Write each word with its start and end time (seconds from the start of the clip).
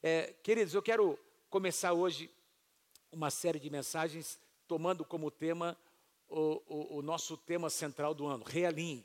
É, 0.00 0.32
queridos, 0.44 0.74
eu 0.74 0.82
quero 0.82 1.18
começar 1.50 1.92
hoje 1.92 2.30
uma 3.10 3.30
série 3.30 3.58
de 3.58 3.68
mensagens 3.68 4.38
tomando 4.68 5.04
como 5.04 5.28
tema 5.28 5.76
o, 6.28 6.62
o, 6.68 6.98
o 6.98 7.02
nosso 7.02 7.36
tema 7.36 7.68
central 7.68 8.14
do 8.14 8.24
ano, 8.24 8.44
realinhe. 8.44 9.04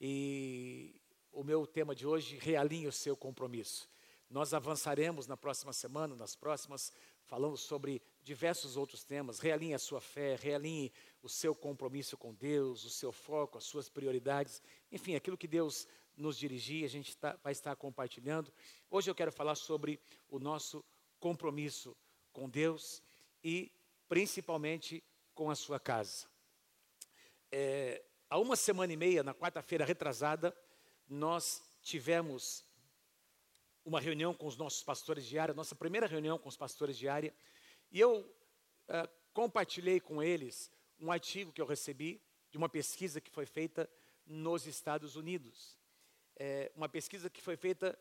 E 0.00 0.98
o 1.30 1.44
meu 1.44 1.66
tema 1.66 1.94
de 1.94 2.06
hoje, 2.06 2.38
realinhe 2.38 2.86
o 2.86 2.92
seu 2.92 3.14
compromisso. 3.14 3.90
Nós 4.30 4.54
avançaremos 4.54 5.26
na 5.26 5.36
próxima 5.36 5.74
semana, 5.74 6.16
nas 6.16 6.34
próximas, 6.34 6.90
falando 7.26 7.58
sobre 7.58 8.00
diversos 8.22 8.74
outros 8.74 9.04
temas. 9.04 9.38
Realinhe 9.38 9.74
a 9.74 9.78
sua 9.78 10.00
fé, 10.00 10.34
realinhe 10.36 10.90
o 11.22 11.28
seu 11.28 11.54
compromisso 11.54 12.16
com 12.16 12.32
Deus, 12.32 12.86
o 12.86 12.90
seu 12.90 13.12
foco, 13.12 13.58
as 13.58 13.64
suas 13.64 13.90
prioridades. 13.90 14.62
Enfim, 14.90 15.14
aquilo 15.14 15.36
que 15.36 15.46
Deus 15.46 15.86
nos 16.16 16.38
dirigir, 16.38 16.84
a 16.84 16.88
gente 16.88 17.16
tá, 17.16 17.38
vai 17.42 17.52
estar 17.52 17.76
compartilhando. 17.76 18.52
Hoje 18.90 19.10
eu 19.10 19.14
quero 19.14 19.30
falar 19.30 19.54
sobre 19.54 20.00
o 20.28 20.38
nosso 20.38 20.84
compromisso 21.20 21.96
com 22.32 22.48
Deus 22.48 23.02
e 23.44 23.70
principalmente 24.08 25.04
com 25.34 25.50
a 25.50 25.54
sua 25.54 25.78
casa. 25.78 26.26
É, 27.52 28.02
há 28.30 28.38
uma 28.38 28.56
semana 28.56 28.92
e 28.92 28.96
meia, 28.96 29.22
na 29.22 29.34
quarta-feira 29.34 29.84
retrasada, 29.84 30.56
nós 31.08 31.62
tivemos 31.82 32.64
uma 33.84 34.00
reunião 34.00 34.34
com 34.34 34.46
os 34.46 34.56
nossos 34.56 34.82
pastores 34.82 35.24
de 35.26 35.38
área, 35.38 35.54
nossa 35.54 35.74
primeira 35.74 36.06
reunião 36.06 36.38
com 36.38 36.48
os 36.48 36.56
pastores 36.56 36.98
de 36.98 37.08
área, 37.08 37.32
e 37.92 38.00
eu 38.00 38.28
é, 38.88 39.08
compartilhei 39.32 40.00
com 40.00 40.22
eles 40.22 40.72
um 40.98 41.12
artigo 41.12 41.52
que 41.52 41.60
eu 41.60 41.66
recebi 41.66 42.20
de 42.50 42.58
uma 42.58 42.68
pesquisa 42.68 43.20
que 43.20 43.30
foi 43.30 43.46
feita 43.46 43.88
nos 44.26 44.66
Estados 44.66 45.14
Unidos. 45.14 45.75
É, 46.38 46.70
uma 46.76 46.88
pesquisa 46.88 47.30
que 47.30 47.40
foi 47.40 47.56
feita 47.56 47.98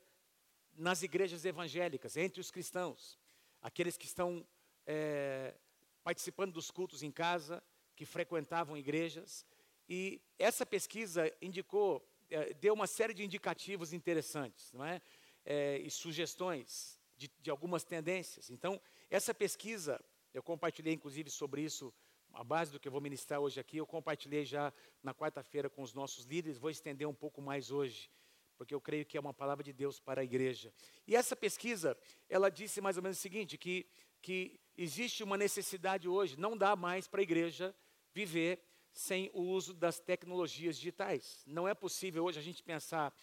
nas 0.74 1.04
igrejas 1.04 1.46
evangélicas, 1.46 2.18
entre 2.18 2.42
os 2.42 2.52
cristãos, 2.52 3.18
aqueles 3.62 3.98
que 3.98 4.06
estão 4.06 4.46
é, 4.86 5.56
participando 6.04 6.54
dos 6.54 6.70
cultos 6.70 7.02
em 7.02 7.12
casa, 7.12 7.64
que 7.96 8.06
frequentavam 8.06 8.78
igrejas. 8.78 9.46
E 9.88 10.22
essa 10.38 10.66
pesquisa 10.66 11.32
indicou, 11.42 12.06
é, 12.30 12.54
deu 12.54 12.74
uma 12.74 12.88
série 12.88 13.14
de 13.14 13.24
indicativos 13.24 13.94
interessantes, 13.94 14.72
não 14.74 14.84
é? 14.84 15.02
é 15.46 15.78
e 15.80 15.90
sugestões 15.90 17.00
de, 17.16 17.32
de 17.40 17.50
algumas 17.50 17.84
tendências. 17.84 18.50
Então, 18.50 18.82
essa 19.10 19.34
pesquisa, 19.34 20.04
eu 20.34 20.44
compartilhei 20.44 20.94
inclusive 20.94 21.30
sobre 21.30 21.62
isso 21.62 21.94
a 22.34 22.44
base 22.44 22.72
do 22.72 22.80
que 22.80 22.88
eu 22.88 22.92
vou 22.92 23.00
ministrar 23.00 23.40
hoje 23.40 23.60
aqui, 23.60 23.78
eu 23.78 23.88
compartilhei 23.88 24.44
já 24.44 24.74
na 25.02 25.14
quarta-feira 25.14 25.70
com 25.70 25.82
os 25.82 25.94
nossos 25.94 26.26
líderes, 26.26 26.58
vou 26.58 26.70
estender 26.70 27.08
um 27.08 27.14
pouco 27.14 27.42
mais 27.42 27.72
hoje, 27.72 28.10
porque 28.56 28.74
eu 28.74 28.82
creio 28.82 29.06
que 29.06 29.18
é 29.18 29.20
uma 29.20 29.34
palavra 29.34 29.64
de 29.64 29.74
Deus 29.74 30.00
para 30.00 30.22
a 30.22 30.24
igreja. 30.24 30.74
E 31.08 31.16
essa 31.16 31.36
pesquisa, 31.36 31.98
ela 32.30 32.50
disse 32.50 32.82
mais 32.82 32.98
ou 32.98 33.04
menos 33.04 33.18
o 33.18 33.22
seguinte, 33.22 33.58
que, 33.58 33.86
que 34.22 34.60
existe 34.78 35.24
uma 35.24 35.38
necessidade 35.38 36.08
hoje, 36.08 36.38
não 36.40 36.58
dá 36.58 36.76
mais 36.76 37.08
para 37.08 37.22
a 37.22 37.24
igreja 37.24 37.76
viver 38.14 38.62
sem 38.92 39.30
o 39.34 39.42
uso 39.42 39.74
das 39.74 40.00
tecnologias 40.00 40.78
digitais. 40.78 41.44
Não 41.46 41.68
é 41.68 41.74
possível 41.74 42.24
hoje 42.24 42.40
a 42.40 42.44
gente 42.44 42.64
pensar, 42.64 43.14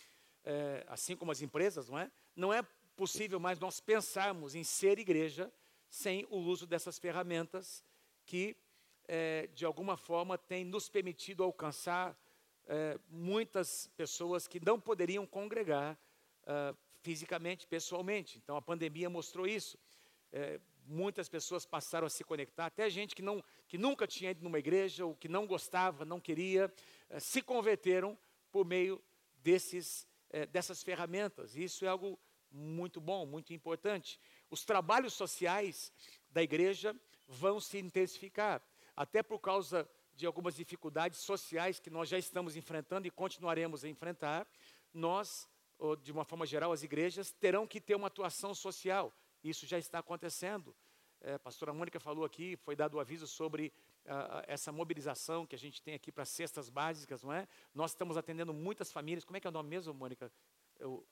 é, 0.44 0.84
assim 0.86 1.16
como 1.16 1.32
as 1.32 1.40
empresas, 1.40 1.88
não 1.88 1.98
é? 1.98 2.10
Não 2.36 2.52
é 2.52 2.62
possível 2.94 3.40
mais 3.40 3.58
nós 3.58 3.80
pensarmos 3.80 4.54
em 4.54 4.62
ser 4.62 4.98
igreja 4.98 5.52
sem 5.88 6.26
o 6.30 6.36
uso 6.36 6.66
dessas 6.66 6.98
ferramentas 6.98 7.82
que 8.24 8.56
é, 9.08 9.48
de 9.48 9.64
alguma 9.64 9.96
forma, 9.96 10.38
tem 10.38 10.64
nos 10.64 10.88
permitido 10.88 11.42
alcançar 11.42 12.16
é, 12.66 12.98
muitas 13.08 13.90
pessoas 13.96 14.46
que 14.46 14.64
não 14.64 14.80
poderiam 14.80 15.26
congregar 15.26 15.98
é, 16.46 16.74
fisicamente, 17.00 17.66
pessoalmente. 17.66 18.38
Então, 18.38 18.56
a 18.56 18.62
pandemia 18.62 19.10
mostrou 19.10 19.46
isso. 19.46 19.78
É, 20.32 20.60
muitas 20.86 21.28
pessoas 21.28 21.64
passaram 21.64 22.06
a 22.06 22.10
se 22.10 22.24
conectar, 22.24 22.66
até 22.66 22.88
gente 22.90 23.14
que, 23.14 23.22
não, 23.22 23.42
que 23.68 23.78
nunca 23.78 24.06
tinha 24.06 24.30
ido 24.30 24.42
numa 24.42 24.58
igreja, 24.58 25.04
ou 25.04 25.14
que 25.14 25.28
não 25.28 25.46
gostava, 25.46 26.04
não 26.04 26.20
queria, 26.20 26.72
é, 27.08 27.20
se 27.20 27.42
converteram 27.42 28.18
por 28.50 28.64
meio 28.64 29.02
desses, 29.42 30.06
é, 30.30 30.46
dessas 30.46 30.82
ferramentas. 30.82 31.56
Isso 31.56 31.84
é 31.84 31.88
algo 31.88 32.18
muito 32.50 33.00
bom, 33.00 33.24
muito 33.24 33.52
importante. 33.52 34.20
Os 34.50 34.64
trabalhos 34.64 35.14
sociais 35.14 35.92
da 36.30 36.42
igreja 36.42 36.94
vão 37.26 37.60
se 37.60 37.78
intensificar 37.78 38.62
até 38.94 39.22
por 39.22 39.38
causa 39.38 39.88
de 40.14 40.26
algumas 40.26 40.54
dificuldades 40.54 41.20
sociais 41.20 41.78
que 41.78 41.90
nós 41.90 42.08
já 42.08 42.18
estamos 42.18 42.56
enfrentando 42.56 43.06
e 43.06 43.10
continuaremos 43.10 43.84
a 43.84 43.88
enfrentar, 43.88 44.46
nós, 44.92 45.48
de 46.02 46.12
uma 46.12 46.24
forma 46.24 46.46
geral, 46.46 46.72
as 46.72 46.82
igrejas 46.82 47.32
terão 47.32 47.66
que 47.66 47.80
ter 47.80 47.94
uma 47.94 48.08
atuação 48.08 48.54
social. 48.54 49.12
Isso 49.42 49.66
já 49.66 49.78
está 49.78 49.98
acontecendo. 49.98 50.74
É, 51.20 51.34
a 51.34 51.38
pastora 51.38 51.72
Mônica 51.72 52.00
falou 52.00 52.24
aqui, 52.24 52.56
foi 52.56 52.74
dado 52.74 52.94
o 52.94 53.00
aviso 53.00 53.26
sobre 53.26 53.72
uh, 54.06 54.42
essa 54.46 54.72
mobilização 54.72 55.46
que 55.46 55.54
a 55.54 55.58
gente 55.58 55.80
tem 55.80 55.94
aqui 55.94 56.10
para 56.10 56.24
cestas 56.24 56.68
básicas, 56.68 57.22
não 57.22 57.32
é? 57.32 57.46
Nós 57.72 57.92
estamos 57.92 58.16
atendendo 58.16 58.52
muitas 58.52 58.90
famílias. 58.90 59.24
Como 59.24 59.36
é 59.36 59.40
que 59.40 59.46
é 59.46 59.50
o 59.50 59.52
nome 59.52 59.68
mesmo, 59.68 59.94
Mônica? 59.94 60.32
Eu, 60.78 61.06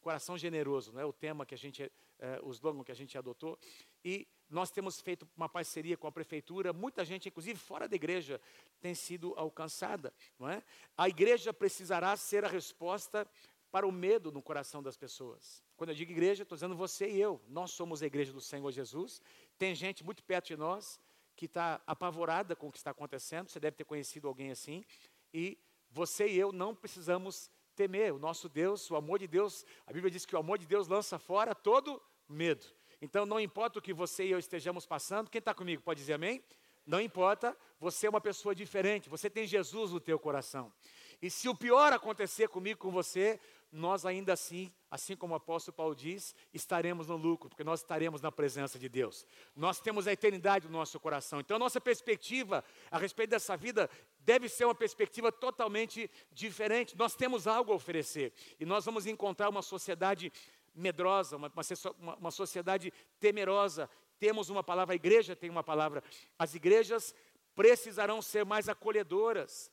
coração 0.00 0.36
generoso, 0.36 0.92
não 0.92 1.00
é 1.00 1.04
o 1.04 1.12
tema 1.12 1.46
que 1.46 1.54
a 1.54 1.58
gente, 1.58 1.90
é, 2.18 2.40
o 2.42 2.50
slogan 2.50 2.82
que 2.82 2.92
a 2.92 2.94
gente 2.94 3.16
adotou. 3.16 3.58
E 4.04 4.26
nós 4.48 4.70
temos 4.70 5.00
feito 5.00 5.28
uma 5.36 5.48
parceria 5.48 5.96
com 5.96 6.06
a 6.06 6.12
prefeitura, 6.12 6.72
muita 6.72 7.04
gente, 7.04 7.28
inclusive 7.28 7.58
fora 7.58 7.88
da 7.88 7.96
igreja, 7.96 8.40
tem 8.80 8.94
sido 8.94 9.34
alcançada. 9.36 10.12
Não 10.38 10.48
é? 10.48 10.62
A 10.96 11.08
igreja 11.08 11.52
precisará 11.52 12.16
ser 12.16 12.44
a 12.44 12.48
resposta 12.48 13.26
para 13.70 13.86
o 13.86 13.92
medo 13.92 14.30
no 14.30 14.40
coração 14.40 14.82
das 14.82 14.96
pessoas. 14.96 15.62
Quando 15.76 15.90
eu 15.90 15.96
digo 15.96 16.12
igreja, 16.12 16.44
estou 16.44 16.54
dizendo 16.54 16.76
você 16.76 17.10
e 17.10 17.20
eu. 17.20 17.40
Nós 17.48 17.72
somos 17.72 18.02
a 18.02 18.06
igreja 18.06 18.32
do 18.32 18.40
Senhor 18.40 18.70
Jesus. 18.70 19.20
Tem 19.58 19.74
gente 19.74 20.04
muito 20.04 20.22
perto 20.22 20.46
de 20.46 20.56
nós 20.56 21.00
que 21.34 21.46
está 21.46 21.82
apavorada 21.84 22.54
com 22.54 22.68
o 22.68 22.72
que 22.72 22.78
está 22.78 22.92
acontecendo. 22.92 23.48
Você 23.48 23.58
deve 23.58 23.76
ter 23.76 23.84
conhecido 23.84 24.28
alguém 24.28 24.52
assim. 24.52 24.84
E 25.32 25.58
você 25.90 26.28
e 26.28 26.38
eu 26.38 26.52
não 26.52 26.74
precisamos 26.74 27.50
temer. 27.74 28.14
O 28.14 28.18
nosso 28.18 28.48
Deus, 28.48 28.90
o 28.90 28.96
amor 28.96 29.18
de 29.18 29.26
Deus, 29.26 29.64
a 29.86 29.92
Bíblia 29.92 30.10
diz 30.10 30.24
que 30.24 30.34
o 30.34 30.38
amor 30.38 30.58
de 30.58 30.66
Deus 30.66 30.88
lança 30.88 31.18
fora 31.18 31.54
todo 31.54 32.00
medo. 32.28 32.64
Então, 33.02 33.26
não 33.26 33.38
importa 33.38 33.78
o 33.78 33.82
que 33.82 33.92
você 33.92 34.24
e 34.24 34.30
eu 34.30 34.38
estejamos 34.38 34.86
passando, 34.86 35.28
quem 35.28 35.38
está 35.38 35.52
comigo 35.52 35.82
pode 35.82 36.00
dizer 36.00 36.14
amém? 36.14 36.42
Não 36.86 37.00
importa, 37.00 37.56
você 37.80 38.06
é 38.06 38.10
uma 38.10 38.20
pessoa 38.20 38.54
diferente, 38.54 39.08
você 39.08 39.28
tem 39.30 39.46
Jesus 39.46 39.92
no 39.92 40.00
teu 40.00 40.18
coração. 40.18 40.72
E 41.20 41.30
se 41.30 41.48
o 41.48 41.54
pior 41.54 41.92
acontecer 41.92 42.48
comigo, 42.48 42.80
com 42.80 42.90
você, 42.90 43.40
nós 43.74 44.06
ainda 44.06 44.32
assim, 44.32 44.72
assim 44.90 45.16
como 45.16 45.32
o 45.34 45.36
apóstolo 45.36 45.74
Paulo 45.74 45.94
diz, 45.94 46.34
estaremos 46.52 47.08
no 47.08 47.16
lucro, 47.16 47.48
porque 47.48 47.64
nós 47.64 47.80
estaremos 47.80 48.20
na 48.20 48.30
presença 48.30 48.78
de 48.78 48.88
Deus. 48.88 49.26
Nós 49.56 49.80
temos 49.80 50.06
a 50.06 50.12
eternidade 50.12 50.66
no 50.66 50.72
nosso 50.72 51.00
coração. 51.00 51.40
Então, 51.40 51.56
a 51.56 51.58
nossa 51.58 51.80
perspectiva 51.80 52.62
a 52.90 52.98
respeito 52.98 53.30
dessa 53.30 53.56
vida 53.56 53.90
deve 54.24 54.48
ser 54.48 54.64
uma 54.64 54.74
perspectiva 54.74 55.30
totalmente 55.30 56.10
diferente. 56.32 56.96
Nós 56.96 57.14
temos 57.14 57.46
algo 57.46 57.72
a 57.72 57.76
oferecer 57.76 58.32
e 58.58 58.64
nós 58.64 58.84
vamos 58.84 59.06
encontrar 59.06 59.48
uma 59.48 59.62
sociedade 59.62 60.32
medrosa, 60.74 61.36
uma, 61.36 61.52
uma, 61.98 62.16
uma 62.16 62.30
sociedade 62.30 62.92
temerosa. 63.20 63.88
Temos 64.18 64.48
uma 64.48 64.64
palavra, 64.64 64.94
a 64.94 64.96
igreja 64.96 65.36
tem 65.36 65.50
uma 65.50 65.62
palavra. 65.62 66.02
As 66.38 66.54
igrejas 66.54 67.14
precisarão 67.54 68.20
ser 68.20 68.44
mais 68.44 68.68
acolhedoras 68.68 69.70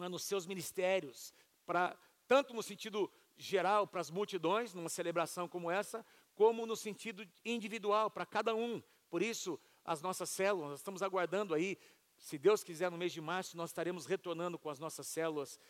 é, 0.00 0.08
nos 0.08 0.24
seus 0.24 0.46
ministérios, 0.46 1.34
para 1.66 1.96
tanto 2.26 2.54
no 2.54 2.62
sentido 2.62 3.10
geral 3.36 3.86
para 3.86 4.00
as 4.00 4.10
multidões, 4.10 4.72
numa 4.72 4.88
celebração 4.88 5.48
como 5.48 5.70
essa, 5.70 6.04
como 6.34 6.66
no 6.66 6.76
sentido 6.76 7.26
individual 7.44 8.10
para 8.10 8.24
cada 8.24 8.54
um. 8.54 8.82
Por 9.10 9.22
isso, 9.22 9.60
as 9.84 10.00
nossas 10.00 10.30
células, 10.30 10.70
nós 10.70 10.80
estamos 10.80 11.02
aguardando 11.02 11.54
aí, 11.54 11.78
se 12.24 12.38
Deus 12.38 12.64
quiser, 12.64 12.90
no 12.90 12.96
mês 12.96 13.12
de 13.12 13.20
março, 13.20 13.54
nós 13.54 13.68
estaremos 13.68 14.06
retornando 14.06 14.58
com 14.58 14.70
as 14.70 14.78
nossas 14.78 15.06
células, 15.06 15.60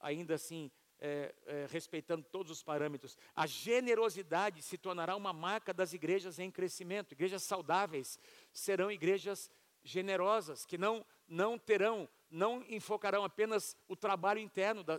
ainda 0.00 0.36
assim, 0.36 0.70
é, 0.98 1.34
é, 1.44 1.66
respeitando 1.70 2.24
todos 2.32 2.50
os 2.50 2.62
parâmetros. 2.62 3.14
A 3.36 3.46
generosidade 3.46 4.62
se 4.62 4.78
tornará 4.78 5.14
uma 5.14 5.34
marca 5.34 5.74
das 5.74 5.92
igrejas 5.92 6.38
em 6.38 6.50
crescimento. 6.50 7.12
Igrejas 7.12 7.42
saudáveis 7.42 8.18
serão 8.50 8.90
igrejas 8.90 9.50
generosas, 9.84 10.64
que 10.64 10.78
não, 10.78 11.04
não 11.28 11.58
terão, 11.58 12.08
não 12.30 12.64
enfocarão 12.70 13.22
apenas 13.22 13.76
o 13.86 13.94
trabalho 13.94 14.40
interno, 14.40 14.82
da, 14.82 14.98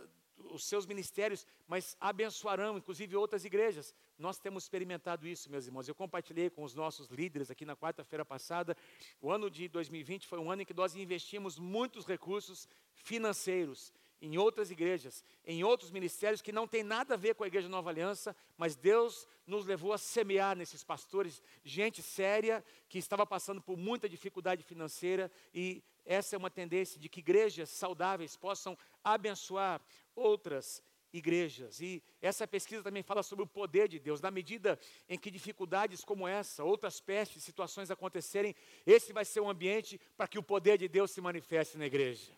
os 0.50 0.64
seus 0.64 0.86
ministérios, 0.86 1.46
mas 1.66 1.96
abençoarão, 2.00 2.78
inclusive, 2.78 3.16
outras 3.16 3.44
igrejas. 3.44 3.94
Nós 4.18 4.38
temos 4.38 4.64
experimentado 4.64 5.26
isso, 5.26 5.50
meus 5.50 5.66
irmãos. 5.66 5.88
Eu 5.88 5.94
compartilhei 5.94 6.50
com 6.50 6.62
os 6.62 6.74
nossos 6.74 7.08
líderes 7.08 7.50
aqui 7.50 7.64
na 7.64 7.76
quarta-feira 7.76 8.24
passada. 8.24 8.76
O 9.20 9.30
ano 9.30 9.50
de 9.50 9.68
2020 9.68 10.26
foi 10.26 10.38
um 10.38 10.50
ano 10.50 10.62
em 10.62 10.64
que 10.64 10.74
nós 10.74 10.94
investimos 10.96 11.58
muitos 11.58 12.06
recursos 12.06 12.68
financeiros 12.94 13.92
em 14.22 14.36
outras 14.36 14.70
igrejas, 14.70 15.24
em 15.46 15.64
outros 15.64 15.90
ministérios 15.90 16.42
que 16.42 16.52
não 16.52 16.68
tem 16.68 16.82
nada 16.82 17.14
a 17.14 17.16
ver 17.16 17.34
com 17.34 17.42
a 17.42 17.46
Igreja 17.46 17.68
Nova 17.68 17.88
Aliança, 17.88 18.36
mas 18.56 18.76
Deus 18.76 19.26
nos 19.46 19.64
levou 19.64 19.92
a 19.92 19.98
semear 19.98 20.54
nesses 20.54 20.84
pastores, 20.84 21.42
gente 21.64 22.02
séria 22.02 22.62
que 22.88 22.98
estava 22.98 23.26
passando 23.26 23.62
por 23.62 23.78
muita 23.78 24.08
dificuldade 24.08 24.62
financeira 24.62 25.30
e 25.54 25.82
essa 26.04 26.36
é 26.36 26.38
uma 26.38 26.50
tendência 26.50 26.98
de 26.98 27.08
que 27.08 27.20
igrejas 27.20 27.70
saudáveis 27.70 28.36
possam 28.36 28.76
abençoar 29.02 29.80
outras 30.14 30.82
igrejas. 31.12 31.80
E 31.80 32.02
essa 32.20 32.46
pesquisa 32.46 32.82
também 32.82 33.02
fala 33.02 33.22
sobre 33.22 33.44
o 33.44 33.46
poder 33.46 33.88
de 33.88 33.98
Deus. 33.98 34.20
Na 34.20 34.30
medida 34.30 34.78
em 35.08 35.18
que 35.18 35.30
dificuldades 35.30 36.04
como 36.04 36.26
essa, 36.26 36.64
outras 36.64 37.00
pestes, 37.00 37.42
situações 37.42 37.90
acontecerem, 37.90 38.54
esse 38.86 39.12
vai 39.12 39.24
ser 39.24 39.40
um 39.40 39.50
ambiente 39.50 40.00
para 40.16 40.28
que 40.28 40.38
o 40.38 40.42
poder 40.42 40.78
de 40.78 40.88
Deus 40.88 41.10
se 41.10 41.20
manifeste 41.20 41.76
na 41.76 41.86
igreja. 41.86 42.32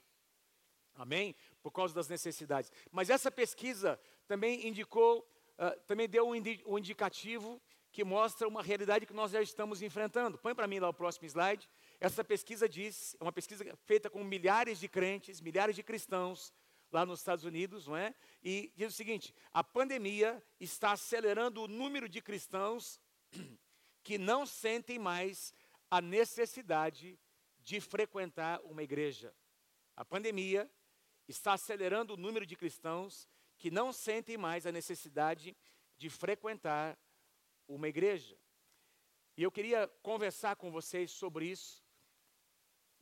Amém? 0.94 1.34
Por 1.62 1.70
causa 1.70 1.94
das 1.94 2.08
necessidades. 2.08 2.70
Mas 2.90 3.10
essa 3.10 3.30
pesquisa 3.30 3.98
também 4.26 4.66
indicou, 4.66 5.26
uh, 5.58 5.80
também 5.86 6.08
deu 6.08 6.28
um, 6.28 6.34
indi 6.34 6.62
um 6.66 6.78
indicativo 6.78 7.60
que 7.90 8.04
mostra 8.04 8.48
uma 8.48 8.62
realidade 8.62 9.04
que 9.04 9.12
nós 9.12 9.32
já 9.32 9.42
estamos 9.42 9.82
enfrentando. 9.82 10.38
Põe 10.38 10.54
para 10.54 10.66
mim 10.66 10.78
lá 10.78 10.88
o 10.88 10.94
próximo 10.94 11.26
slide. 11.26 11.68
Essa 12.02 12.24
pesquisa 12.24 12.68
diz, 12.68 13.14
é 13.20 13.22
uma 13.22 13.30
pesquisa 13.30 13.64
feita 13.84 14.10
com 14.10 14.24
milhares 14.24 14.80
de 14.80 14.88
crentes, 14.88 15.40
milhares 15.40 15.76
de 15.76 15.84
cristãos, 15.84 16.52
lá 16.90 17.06
nos 17.06 17.20
Estados 17.20 17.44
Unidos, 17.44 17.86
não 17.86 17.96
é? 17.96 18.12
E 18.42 18.72
diz 18.74 18.92
o 18.92 18.96
seguinte: 18.96 19.32
a 19.52 19.62
pandemia 19.62 20.44
está 20.58 20.90
acelerando 20.90 21.62
o 21.62 21.68
número 21.68 22.08
de 22.08 22.20
cristãos 22.20 23.00
que 24.02 24.18
não 24.18 24.44
sentem 24.44 24.98
mais 24.98 25.54
a 25.88 26.00
necessidade 26.00 27.16
de 27.60 27.80
frequentar 27.80 28.60
uma 28.64 28.82
igreja. 28.82 29.32
A 29.94 30.04
pandemia 30.04 30.68
está 31.28 31.52
acelerando 31.52 32.14
o 32.14 32.16
número 32.16 32.44
de 32.44 32.56
cristãos 32.56 33.28
que 33.56 33.70
não 33.70 33.92
sentem 33.92 34.36
mais 34.36 34.66
a 34.66 34.72
necessidade 34.72 35.56
de 35.96 36.10
frequentar 36.10 36.98
uma 37.68 37.86
igreja. 37.86 38.36
E 39.36 39.44
eu 39.44 39.52
queria 39.52 39.86
conversar 40.02 40.56
com 40.56 40.68
vocês 40.72 41.12
sobre 41.12 41.46
isso. 41.46 41.81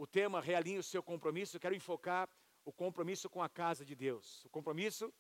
O 0.01 0.07
tema 0.07 0.41
Realinhe 0.41 0.79
o 0.79 0.83
seu 0.83 1.03
compromisso. 1.03 1.55
Eu 1.55 1.61
quero 1.61 1.75
enfocar 1.75 2.27
o 2.65 2.73
compromisso 2.73 3.29
com 3.29 3.43
a 3.43 3.51
casa 3.51 3.85
de 3.85 3.95
Deus, 3.95 4.43
o 4.47 4.49
compromisso 4.49 5.13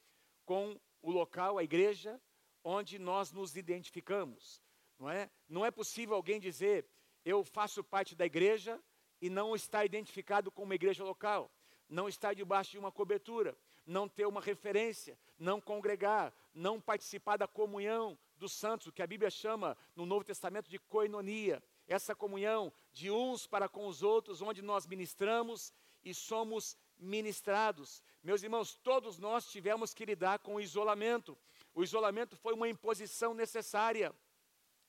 com 0.46 0.80
o 1.02 1.10
local, 1.10 1.58
a 1.58 1.62
igreja, 1.62 2.18
onde 2.64 2.98
nós 2.98 3.30
nos 3.30 3.56
identificamos. 3.56 4.62
Não 4.98 5.10
é? 5.10 5.30
Não 5.46 5.66
é 5.66 5.70
possível 5.70 6.14
alguém 6.14 6.40
dizer, 6.40 6.86
eu 7.26 7.44
faço 7.44 7.84
parte 7.84 8.14
da 8.14 8.24
igreja 8.24 8.82
e 9.20 9.28
não 9.28 9.54
estar 9.54 9.84
identificado 9.84 10.50
com 10.50 10.62
uma 10.62 10.74
igreja 10.74 11.04
local, 11.04 11.52
não 11.86 12.08
estar 12.08 12.34
debaixo 12.34 12.70
de 12.70 12.78
uma 12.78 12.90
cobertura, 12.90 13.54
não 13.84 14.08
ter 14.08 14.24
uma 14.24 14.40
referência, 14.40 15.18
não 15.38 15.60
congregar, 15.60 16.32
não 16.54 16.80
participar 16.80 17.36
da 17.36 17.46
comunhão 17.46 18.18
dos 18.34 18.54
santos, 18.54 18.86
o 18.86 18.92
que 18.92 19.02
a 19.02 19.06
Bíblia 19.06 19.28
chama 19.28 19.76
no 19.94 20.06
Novo 20.06 20.24
Testamento 20.24 20.70
de 20.70 20.78
coinonia, 20.78 21.62
essa 21.90 22.14
comunhão 22.14 22.72
de 22.92 23.10
uns 23.10 23.48
para 23.48 23.68
com 23.68 23.88
os 23.88 24.00
outros, 24.00 24.40
onde 24.40 24.62
nós 24.62 24.86
ministramos 24.86 25.72
e 26.04 26.14
somos 26.14 26.76
ministrados. 26.96 28.00
Meus 28.22 28.44
irmãos, 28.44 28.74
todos 28.76 29.18
nós 29.18 29.50
tivemos 29.50 29.92
que 29.92 30.04
lidar 30.04 30.38
com 30.38 30.54
o 30.54 30.60
isolamento. 30.60 31.36
O 31.74 31.82
isolamento 31.82 32.36
foi 32.36 32.54
uma 32.54 32.68
imposição 32.68 33.34
necessária 33.34 34.14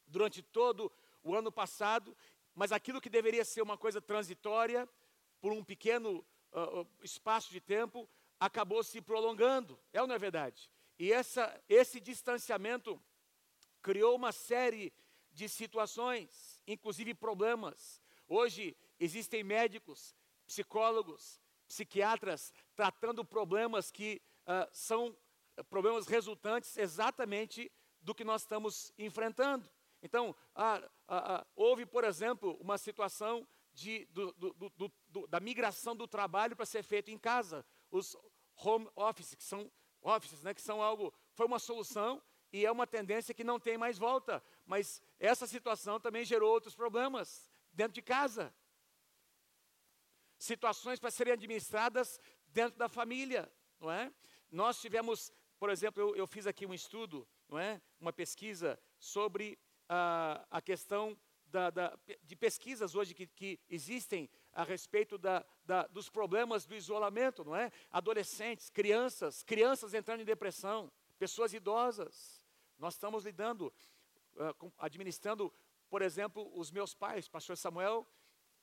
durante 0.05 0.43
todo 0.43 0.91
o 1.23 1.35
ano 1.35 1.51
passado, 1.51 2.15
mas 2.53 2.71
aquilo 2.71 3.01
que 3.01 3.09
deveria 3.09 3.43
ser 3.43 3.63
uma 3.63 3.77
coisa 3.77 3.99
transitória, 3.99 4.87
por 5.39 5.51
um 5.51 5.63
pequeno 5.63 6.23
uh, 6.51 6.87
espaço 7.01 7.49
de 7.49 7.59
tempo, 7.59 8.07
acabou 8.39 8.83
se 8.83 9.01
prolongando. 9.01 9.79
É 9.91 9.99
ou 9.99 10.07
não 10.07 10.13
é 10.13 10.19
verdade? 10.19 10.69
E 10.99 11.11
essa, 11.11 11.59
esse 11.67 11.99
distanciamento 11.99 13.01
criou 13.81 14.15
uma 14.15 14.31
série 14.31 14.93
de 15.31 15.47
situações, 15.47 16.50
inclusive 16.67 17.13
problemas. 17.13 18.01
Hoje 18.27 18.75
existem 18.99 19.43
médicos, 19.43 20.15
psicólogos, 20.45 21.41
psiquiatras 21.67 22.53
tratando 22.75 23.23
problemas 23.23 23.91
que 23.91 24.21
uh, 24.45 24.67
são 24.71 25.15
problemas 25.69 26.07
resultantes 26.07 26.77
exatamente 26.77 27.71
do 28.01 28.15
que 28.15 28.23
nós 28.23 28.41
estamos 28.41 28.91
enfrentando. 28.97 29.69
Então, 30.01 30.35
ah, 30.55 30.81
ah, 31.07 31.35
ah, 31.35 31.47
houve, 31.55 31.85
por 31.85 32.03
exemplo, 32.03 32.57
uma 32.59 32.77
situação 32.77 33.47
de, 33.73 34.05
do, 34.05 34.31
do, 34.33 34.91
do, 35.07 35.27
da 35.27 35.39
migração 35.39 35.95
do 35.95 36.07
trabalho 36.07 36.55
para 36.55 36.65
ser 36.65 36.83
feito 36.83 37.11
em 37.11 37.17
casa. 37.17 37.63
Os 37.91 38.17
home 38.55 38.89
office, 38.95 39.35
que 39.35 39.43
são 39.43 39.71
offices, 40.01 40.41
né, 40.41 40.53
que 40.53 40.61
são 40.61 40.81
algo, 40.81 41.13
foi 41.33 41.45
uma 41.45 41.59
solução 41.59 42.21
e 42.51 42.65
é 42.65 42.71
uma 42.71 42.87
tendência 42.87 43.33
que 43.33 43.43
não 43.43 43.59
tem 43.59 43.77
mais 43.77 43.97
volta. 43.97 44.43
Mas 44.65 45.01
essa 45.27 45.47
situação 45.47 45.99
também 45.99 46.25
gerou 46.25 46.51
outros 46.51 46.75
problemas 46.75 47.49
dentro 47.73 47.93
de 47.93 48.01
casa 48.01 48.53
situações 50.41 50.99
para 50.99 51.11
serem 51.11 51.33
administradas 51.33 52.19
dentro 52.47 52.77
da 52.77 52.89
família, 52.89 53.51
não 53.79 53.91
é? 53.91 54.11
Nós 54.49 54.81
tivemos, 54.81 55.31
por 55.59 55.69
exemplo, 55.69 56.01
eu, 56.01 56.15
eu 56.15 56.27
fiz 56.27 56.47
aqui 56.47 56.65
um 56.65 56.73
estudo, 56.73 57.27
não 57.47 57.59
é? 57.59 57.79
Uma 57.99 58.11
pesquisa 58.11 58.79
sobre 58.97 59.57
a, 59.87 60.45
a 60.49 60.61
questão 60.61 61.15
da, 61.45 61.69
da, 61.69 61.99
de 62.23 62.35
pesquisas 62.35 62.95
hoje 62.95 63.13
que, 63.13 63.27
que, 63.27 63.59
existem 63.69 64.29
a 64.51 64.63
respeito 64.63 65.17
da, 65.17 65.45
dos 65.91 66.09
problemas 66.09 66.65
do 66.65 66.73
isolamento, 66.73 67.43
não 67.43 67.55
é? 67.55 67.71
Adolescentes, 67.91 68.69
crianças, 68.69 69.43
crianças 69.43 69.93
entrando 69.93 70.21
em 70.21 70.25
depressão, 70.25 70.91
pessoas 71.19 71.53
idosas. 71.53 72.43
Nós 72.79 72.95
estamos 72.95 73.25
lidando, 73.25 73.71
administrando, 74.77 75.53
por 75.89 76.01
exemplo, 76.01 76.51
os 76.57 76.71
meus 76.71 76.93
pais, 76.93 77.27
pastor 77.27 77.57
Samuel 77.57 78.07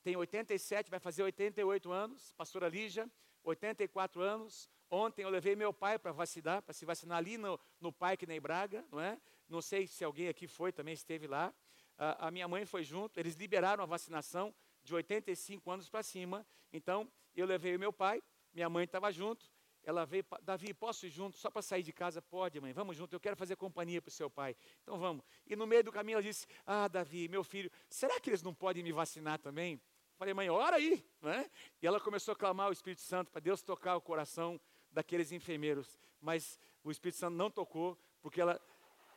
tem 0.03 0.17
87, 0.17 0.91
vai 0.91 1.01
fazer 1.01 1.23
88 1.23 1.93
anos. 1.93 2.33
Pastora 2.33 2.69
Lígia, 2.69 3.11
84 3.43 4.23
anos. 4.23 4.71
Ontem 4.91 5.23
eu 5.23 5.29
levei 5.29 5.55
meu 5.55 5.73
pai 5.73 5.99
para 5.99 6.13
vacinar, 6.13 6.63
para 6.63 6.73
se 6.73 6.87
vacinar 6.87 7.19
ali 7.19 7.37
no, 7.37 7.61
no 7.81 7.93
Parque 7.93 8.27
Ney 8.27 8.41
Braga, 8.41 8.85
não 8.91 9.01
é? 9.01 9.21
Não 9.49 9.61
sei 9.61 9.87
se 9.87 10.03
alguém 10.05 10.29
aqui 10.29 10.47
foi, 10.47 10.73
também 10.73 10.95
esteve 10.95 11.27
lá. 11.27 11.53
a 11.99 12.31
minha 12.31 12.49
mãe 12.49 12.65
foi 12.65 12.85
junto, 12.85 13.19
eles 13.19 13.35
liberaram 13.35 13.83
a 13.83 13.87
vacinação 13.87 14.55
de 14.83 14.95
85 14.95 15.71
anos 15.71 15.89
para 15.89 16.03
cima. 16.03 16.47
Então, 16.73 17.11
eu 17.35 17.45
levei 17.45 17.77
meu 17.77 17.93
pai, 17.93 18.23
minha 18.55 18.69
mãe 18.69 18.85
estava 18.85 19.13
junto. 19.13 19.51
Ela 19.89 20.05
veio, 20.05 20.23
Davi, 20.43 20.75
posso 20.75 21.07
ir 21.07 21.09
junto 21.09 21.39
só 21.39 21.51
para 21.51 21.63
sair 21.63 21.83
de 21.83 21.95
casa? 21.95 22.21
Pode, 22.21 22.61
mãe, 22.61 22.75
vamos 22.75 22.95
junto, 22.95 23.15
eu 23.15 23.19
quero 23.19 23.35
fazer 23.35 23.57
companhia 23.57 24.03
para 24.03 24.11
o 24.11 24.13
seu 24.13 24.29
pai. 24.29 24.55
Então 24.83 24.99
vamos. 24.99 25.25
E 25.47 25.57
no 25.57 25.67
meio 25.67 25.83
do 25.83 25.91
caminho 25.91 26.17
ela 26.17 26.23
disse: 26.23 26.47
Ah, 26.67 26.89
Davi, 26.89 27.27
meu 27.27 27.43
filho, 27.43 27.71
será 27.89 28.21
que 28.21 28.29
eles 28.29 28.43
não 28.43 28.53
podem 28.53 28.83
me 28.83 28.93
vacinar 28.93 29.39
também? 29.39 29.81
Falei, 30.19 30.35
mãe, 30.35 30.51
ora 30.51 30.77
aí, 30.77 31.03
né? 31.23 31.51
E 31.81 31.87
ela 31.87 31.99
começou 31.99 32.33
a 32.33 32.37
clamar 32.37 32.69
o 32.69 32.73
Espírito 32.73 33.01
Santo 33.01 33.31
para 33.31 33.41
Deus 33.41 33.63
tocar 33.63 33.97
o 33.97 34.01
coração 34.03 34.61
daqueles 34.91 35.33
enfermeiros. 35.33 35.99
Mas 36.21 36.61
o 36.85 36.91
Espírito 36.91 37.17
Santo 37.17 37.37
não 37.37 37.51
tocou, 37.51 37.99
porque 38.21 38.43
ela, 38.43 38.61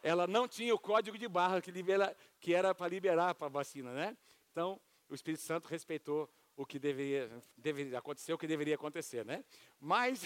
ela 0.01 0.25
não 0.25 0.47
tinha 0.47 0.73
o 0.73 0.79
código 0.79 1.17
de 1.17 1.27
barra 1.27 1.59
que, 1.59 1.69
libera, 1.69 2.15
que 2.39 2.53
era 2.53 2.73
para 2.73 2.87
liberar 2.87 3.35
para 3.35 3.47
a 3.47 3.49
vacina, 3.49 3.91
né? 3.91 4.15
Então, 4.53 4.79
o 5.09 5.13
Espírito 5.13 5.43
Santo 5.43 5.67
respeitou 5.67 6.29
o 6.61 6.65
que 6.65 6.77
deveria, 6.77 7.29
deveria 7.57 7.97
acontecer, 7.97 8.33
o 8.33 8.37
que 8.37 8.45
deveria 8.45 8.75
acontecer, 8.75 9.25
né? 9.25 9.43
Mas, 9.79 10.21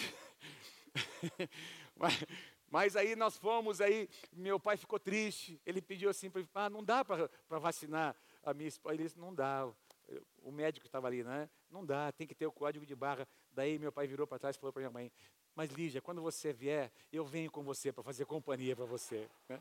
mas, 1.96 2.24
mas, 2.70 2.96
aí 2.96 3.16
nós 3.16 3.38
fomos, 3.38 3.80
aí 3.80 4.08
meu 4.32 4.60
pai 4.60 4.76
ficou 4.76 4.98
triste, 4.98 5.58
ele 5.64 5.80
pediu 5.80 6.10
assim, 6.10 6.30
ah, 6.54 6.68
não 6.68 6.84
dá 6.84 7.02
para 7.02 7.30
vacinar 7.58 8.14
a 8.44 8.52
minha 8.52 8.68
esposa, 8.68 8.94
ele 8.94 9.04
disse, 9.04 9.18
não 9.18 9.34
dá, 9.34 9.66
o 10.42 10.52
médico 10.52 10.86
estava 10.86 11.06
ali, 11.06 11.24
né? 11.24 11.48
Não 11.70 11.84
dá, 11.84 12.12
tem 12.12 12.26
que 12.26 12.34
ter 12.34 12.46
o 12.46 12.52
código 12.52 12.84
de 12.84 12.94
barra. 12.94 13.26
Daí 13.50 13.78
meu 13.78 13.90
pai 13.90 14.06
virou 14.06 14.26
para 14.26 14.38
trás 14.38 14.56
e 14.56 14.58
falou 14.58 14.72
para 14.72 14.80
minha 14.80 14.90
mãe: 14.90 15.10
Mas 15.54 15.70
Lígia, 15.70 16.00
quando 16.00 16.22
você 16.22 16.52
vier, 16.52 16.92
eu 17.12 17.24
venho 17.24 17.50
com 17.50 17.64
você 17.64 17.92
para 17.92 18.04
fazer 18.04 18.26
companhia 18.26 18.76
para 18.76 18.84
você. 18.84 19.28
Né? 19.48 19.60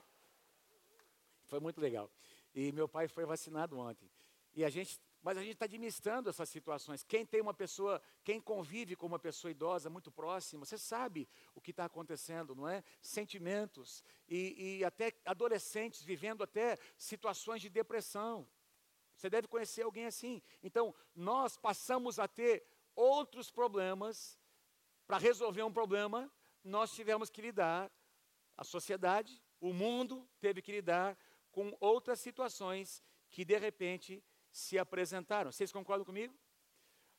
Foi 1.45 1.59
muito 1.59 1.81
legal. 1.81 2.11
E 2.53 2.71
meu 2.71 2.87
pai 2.87 3.07
foi 3.07 3.25
vacinado 3.25 3.79
ontem. 3.79 4.09
E 4.53 4.63
a 4.63 4.69
gente, 4.69 4.99
mas 5.25 5.39
a 5.39 5.41
gente 5.41 5.53
está 5.53 5.65
administrando 5.65 6.29
essas 6.29 6.47
situações. 6.49 7.01
Quem 7.01 7.25
tem 7.25 7.41
uma 7.41 7.51
pessoa, 7.51 7.99
quem 8.23 8.39
convive 8.39 8.95
com 8.95 9.07
uma 9.07 9.17
pessoa 9.17 9.49
idosa 9.49 9.89
muito 9.89 10.11
próxima, 10.11 10.63
você 10.63 10.77
sabe 10.77 11.27
o 11.55 11.59
que 11.59 11.71
está 11.71 11.85
acontecendo, 11.85 12.53
não 12.53 12.69
é? 12.69 12.83
Sentimentos 13.01 14.03
e, 14.29 14.77
e 14.77 14.85
até 14.85 15.11
adolescentes 15.25 16.03
vivendo 16.03 16.43
até 16.43 16.77
situações 16.95 17.59
de 17.59 17.71
depressão. 17.71 18.47
Você 19.15 19.27
deve 19.27 19.47
conhecer 19.47 19.81
alguém 19.81 20.05
assim. 20.05 20.43
Então, 20.61 20.93
nós 21.15 21.57
passamos 21.57 22.19
a 22.19 22.27
ter 22.27 22.63
outros 22.95 23.49
problemas. 23.49 24.37
Para 25.07 25.17
resolver 25.17 25.63
um 25.63 25.73
problema, 25.73 26.31
nós 26.63 26.93
tivemos 26.93 27.31
que 27.31 27.41
lidar, 27.41 27.91
a 28.55 28.63
sociedade, 28.63 29.41
o 29.59 29.73
mundo 29.73 30.29
teve 30.39 30.61
que 30.61 30.71
lidar 30.71 31.17
com 31.51 31.75
outras 31.79 32.19
situações 32.19 33.01
que 33.31 33.43
de 33.43 33.57
repente 33.57 34.23
se 34.55 34.79
apresentaram. 34.79 35.51
Vocês 35.51 35.69
concordam 35.69 36.05
comigo? 36.05 36.33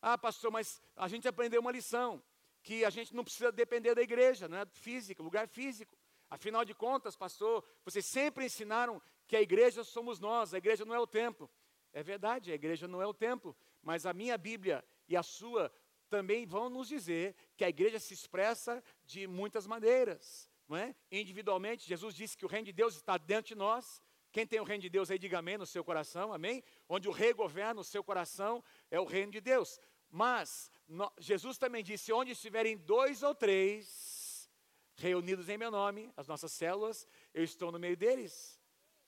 Ah, 0.01 0.17
pastor, 0.17 0.51
mas 0.51 0.81
a 0.97 1.07
gente 1.07 1.29
aprendeu 1.29 1.61
uma 1.61 1.71
lição, 1.71 2.23
que 2.63 2.83
a 2.83 2.89
gente 2.89 3.15
não 3.15 3.23
precisa 3.23 3.53
depender 3.53 3.95
da 3.95 4.01
igreja, 4.01 4.49
não 4.49 4.57
é 4.57 4.65
física, 4.65 5.23
lugar 5.23 5.47
físico. 5.47 5.95
Afinal 6.31 6.65
de 6.65 6.75
contas, 6.75 7.15
pastor, 7.15 7.63
vocês 7.85 8.07
sempre 8.07 8.47
ensinaram 8.47 9.03
que 9.27 9.37
a 9.37 9.43
igreja 9.43 9.85
somos 9.85 10.19
nós, 10.19 10.55
a 10.55 10.59
igreja 10.59 10.87
não 10.87 10.95
é 10.95 10.99
o 10.99 11.07
templo. 11.07 11.51
É 11.93 12.03
verdade, 12.03 12.51
a 12.51 12.55
igreja 12.55 12.89
não 12.89 13.03
é 13.03 13.07
o 13.07 13.13
templo, 13.13 13.55
mas 13.83 14.07
a 14.07 14.15
minha 14.15 14.39
Bíblia 14.39 14.83
e 15.07 15.15
a 15.15 15.23
sua 15.23 15.71
também 16.09 16.47
vão 16.47 16.71
nos 16.71 16.89
dizer 16.89 17.37
que 17.55 17.65
a 17.65 17.69
igreja 17.69 17.99
se 17.99 18.15
expressa 18.15 18.83
de 19.05 19.27
muitas 19.27 19.67
maneiras. 19.67 20.51
não 20.67 20.77
é? 20.79 20.97
Individualmente, 21.13 21.87
Jesus 21.87 22.15
disse 22.15 22.37
que 22.37 22.47
o 22.47 22.49
reino 22.49 22.65
de 22.65 22.73
Deus 22.73 22.97
está 22.97 23.19
dentro 23.19 23.49
de 23.49 23.55
nós. 23.55 24.03
Quem 24.37 24.47
tem 24.47 24.61
o 24.61 24.65
reino 24.65 24.83
de 24.83 24.91
Deus 24.91 25.11
aí, 25.11 25.19
diga 25.19 25.39
amém 25.39 25.57
no 25.57 25.65
seu 25.65 25.83
coração, 25.83 26.31
amém? 26.31 26.63
Onde 26.87 27.09
o 27.09 27.11
rei 27.11 27.33
governa 27.33 27.81
o 27.81 27.85
seu 27.85 28.05
coração 28.05 28.63
é 28.91 29.01
o 29.01 29.07
reino 29.07 29.33
de 29.33 29.41
Deus. 29.41 29.81
Mas 30.11 30.71
no, 30.87 31.11
Jesus 31.19 31.57
também 31.57 31.83
disse: 31.83 32.13
onde 32.13 32.33
estiverem 32.33 32.77
dois 32.77 33.23
ou 33.23 33.35
três 33.35 34.51
reunidos 34.97 35.49
em 35.49 35.57
meu 35.57 35.71
nome, 35.71 36.13
as 36.19 36.29
nossas 36.29 36.53
células, 36.53 37.09
eu 37.33 37.43
estou 37.43 37.73
no 37.73 37.79
meio 37.79 37.97
deles. 37.97 38.61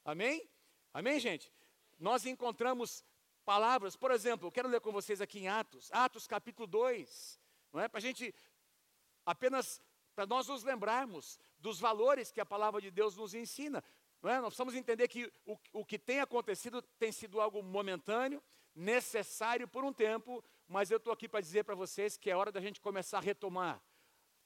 Amém? 0.02 0.48
Amém, 0.94 1.20
gente? 1.20 1.52
Nós 1.98 2.24
encontramos 2.24 3.04
palavras, 3.44 3.96
por 3.96 4.10
exemplo, 4.10 4.46
eu 4.48 4.52
quero 4.52 4.66
ler 4.66 4.80
com 4.80 4.92
vocês 4.92 5.20
aqui 5.20 5.40
em 5.40 5.48
Atos, 5.48 5.90
Atos 5.92 6.26
capítulo 6.26 6.66
2, 6.66 7.38
não 7.70 7.82
é? 7.82 7.86
Para 7.86 7.98
a 7.98 8.00
gente 8.00 8.34
apenas 9.26 9.82
para 10.14 10.24
nós 10.24 10.48
nos 10.48 10.64
lembrarmos 10.64 11.38
dos 11.58 11.78
valores 11.78 12.32
que 12.32 12.40
a 12.40 12.46
palavra 12.46 12.80
de 12.80 12.90
Deus 12.90 13.14
nos 13.14 13.34
ensina. 13.34 13.84
Não 14.22 14.30
é? 14.30 14.36
Nós 14.40 14.48
precisamos 14.48 14.74
entender 14.74 15.08
que 15.08 15.32
o, 15.46 15.58
o 15.72 15.84
que 15.84 15.98
tem 15.98 16.20
acontecido 16.20 16.82
tem 16.98 17.12
sido 17.12 17.40
algo 17.40 17.62
momentâneo, 17.62 18.42
necessário 18.74 19.66
por 19.66 19.84
um 19.84 19.92
tempo, 19.92 20.42
mas 20.66 20.90
eu 20.90 20.98
estou 20.98 21.12
aqui 21.12 21.28
para 21.28 21.40
dizer 21.40 21.64
para 21.64 21.74
vocês 21.74 22.16
que 22.16 22.30
é 22.30 22.36
hora 22.36 22.52
da 22.52 22.60
gente 22.60 22.80
começar 22.80 23.18
a 23.18 23.22
retomar, 23.22 23.82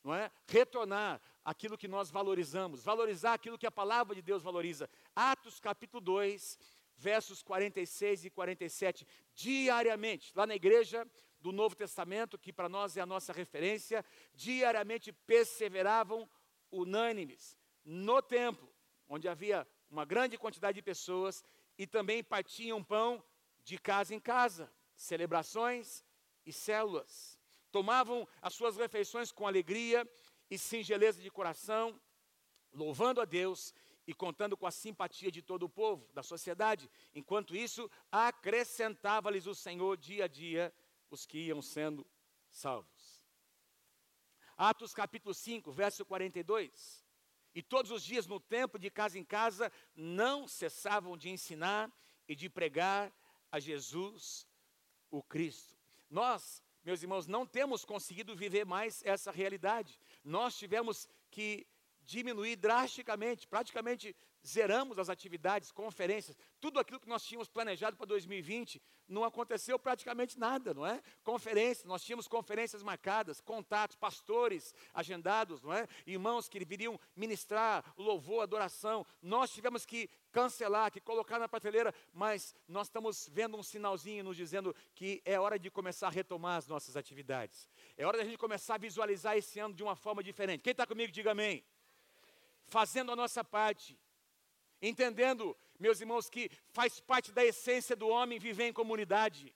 não 0.03 0.15
é? 0.15 0.31
Retornar 0.47 1.21
aquilo 1.45 1.77
que 1.77 1.89
nós 1.89 2.11
valorizamos, 2.11 2.83
valorizar 2.83 3.35
aquilo 3.35 3.59
que 3.59 3.67
a 3.67 3.71
palavra 3.71 4.15
de 4.15 4.23
Deus 4.23 4.43
valoriza. 4.43 4.89
Atos 5.15 5.59
capítulo 5.59 6.01
2, 6.01 6.59
versos 6.97 7.43
46 7.43 8.27
e 8.27 8.31
47, 8.31 9.07
diariamente, 9.35 10.33
lá 10.35 10.47
na 10.47 10.55
igreja, 10.55 11.07
do 11.41 11.51
Novo 11.51 11.75
Testamento, 11.75 12.39
que 12.39 12.53
para 12.53 12.69
nós 12.69 12.97
é 12.97 13.01
a 13.01 13.07
nossa 13.07 13.33
referência, 13.33 14.05
diariamente 14.33 15.13
perseveravam 15.13 16.31
unânimes 16.71 17.59
no 17.85 18.23
templo, 18.23 18.72
onde 19.15 19.29
havia 19.29 19.69
uma 19.91 20.07
grande 20.07 20.39
quantidade 20.39 20.77
de 20.77 20.83
pessoas, 20.83 21.45
e 21.77 21.87
também 21.87 22.25
partiam 22.25 22.83
pão 22.83 23.23
de 23.63 23.77
casa 23.77 24.15
em 24.15 24.19
casa, 24.19 24.73
celebrações 24.97 26.03
e 26.47 26.53
células. 26.53 27.39
Tomavam 27.71 28.27
as 28.41 28.55
suas 28.55 28.79
refeições 28.79 29.31
com 29.31 29.47
alegria 29.47 30.11
e 30.51 30.57
singeleza 30.57 31.21
de 31.21 31.31
coração, 31.31 32.01
louvando 32.73 33.21
a 33.21 33.27
Deus 33.27 33.75
e 34.07 34.15
contando 34.15 34.57
com 34.57 34.67
a 34.67 34.71
simpatia 34.71 35.31
de 35.31 35.43
todo 35.43 35.65
o 35.65 35.69
povo, 35.69 36.09
da 36.15 36.23
sociedade. 36.23 36.91
Enquanto 37.15 37.55
isso, 37.55 37.91
acrescentava-lhes 38.11 39.47
o 39.47 39.55
Senhor 39.55 39.99
dia 39.99 40.25
a 40.25 40.29
dia 40.29 40.73
os 41.11 41.27
que 41.27 41.37
iam 41.49 41.61
sendo 41.61 42.07
salvos. 42.49 43.23
Atos 44.57 44.95
capítulo 44.95 45.35
5, 45.35 45.71
verso 45.71 46.03
42. 46.07 47.12
E 47.55 47.63
todos 47.63 47.91
os 47.91 48.03
dias 48.03 48.27
no 48.27 48.41
templo, 48.41 48.79
de 48.79 48.91
casa 48.91 49.19
em 49.19 49.25
casa, 49.25 49.71
não 49.95 50.49
cessavam 50.49 51.17
de 51.17 51.29
ensinar 51.29 51.93
e 52.27 52.35
de 52.35 52.49
pregar 52.49 53.13
a 53.51 53.61
Jesus, 53.61 54.47
o 55.11 55.23
Cristo. 55.23 55.77
Nós, 56.09 56.63
meus 56.83 57.03
irmãos, 57.03 57.27
não 57.27 57.47
temos 57.47 57.85
conseguido 57.85 58.35
viver 58.35 58.65
mais 58.65 59.03
essa 59.05 59.31
realidade. 59.31 60.01
Nós 60.25 60.57
tivemos 60.57 61.09
que 61.31 61.67
diminuir 62.01 62.57
drasticamente, 62.57 63.47
praticamente 63.47 64.17
zeramos 64.47 64.99
as 64.99 65.09
atividades, 65.09 65.71
conferências, 65.71 66.37
tudo 66.61 66.81
aquilo 66.81 66.99
que 66.99 67.09
nós 67.09 67.25
tínhamos 67.25 67.49
planejado 67.49 67.97
para 67.97 68.07
2020, 68.07 68.83
não 69.09 69.25
aconteceu 69.25 69.79
praticamente 69.79 70.39
nada, 70.39 70.75
não 70.75 70.87
é? 70.87 71.03
Conferências, 71.23 71.85
nós 71.85 72.03
tínhamos 72.03 72.27
conferências 72.27 72.83
marcadas, 72.83 73.41
contatos, 73.41 73.97
pastores 73.97 74.75
agendados, 74.93 75.63
não 75.63 75.73
é? 75.73 75.87
Irmãos 76.07 76.49
que 76.49 76.65
viriam 76.65 76.99
ministrar 77.15 77.85
louvor, 77.97 78.43
adoração, 78.43 79.07
nós 79.21 79.51
tivemos 79.53 79.87
que 79.87 80.09
cancelar, 80.33 80.91
que 80.91 81.01
colocar 81.01 81.39
na 81.39 81.49
prateleira, 81.49 81.95
mas 82.13 82.55
nós 82.67 82.87
estamos 82.89 83.29
vendo 83.31 83.57
um 83.57 83.63
sinalzinho 83.63 84.25
nos 84.25 84.37
dizendo 84.37 84.75
que 84.95 85.23
é 85.25 85.39
hora 85.39 85.59
de 85.59 85.71
começar 85.71 86.09
a 86.09 86.11
retomar 86.11 86.57
as 86.57 86.67
nossas 86.67 86.97
atividades. 86.97 87.69
É 87.97 88.07
hora 88.07 88.19
da 88.19 88.25
gente 88.25 88.39
começar 88.39 88.77
a 88.77 88.79
visualizar 88.79 89.37
esse 89.37 89.61
ano 89.61 89.75
de 89.75 89.83
uma 89.83 89.95
forma 89.95 90.23
diferente. 90.23 90.63
Quem 90.63 90.73
está 90.73 90.87
comigo, 90.87 91.13
diga 91.13 91.33
amém. 91.33 91.65
Fazendo 92.65 93.13
a 93.13 93.17
nossa 93.17 93.45
parte 93.45 93.99
entendendo, 94.83 95.57
meus 95.79 96.01
irmãos, 96.01 96.29
que 96.29 96.51
faz 96.71 97.01
parte 97.01 97.31
da 97.31 97.45
essência 97.45 97.95
do 97.95 98.09
homem 98.09 98.39
viver 98.39 98.65
em 98.65 98.73
comunidade. 98.73 99.55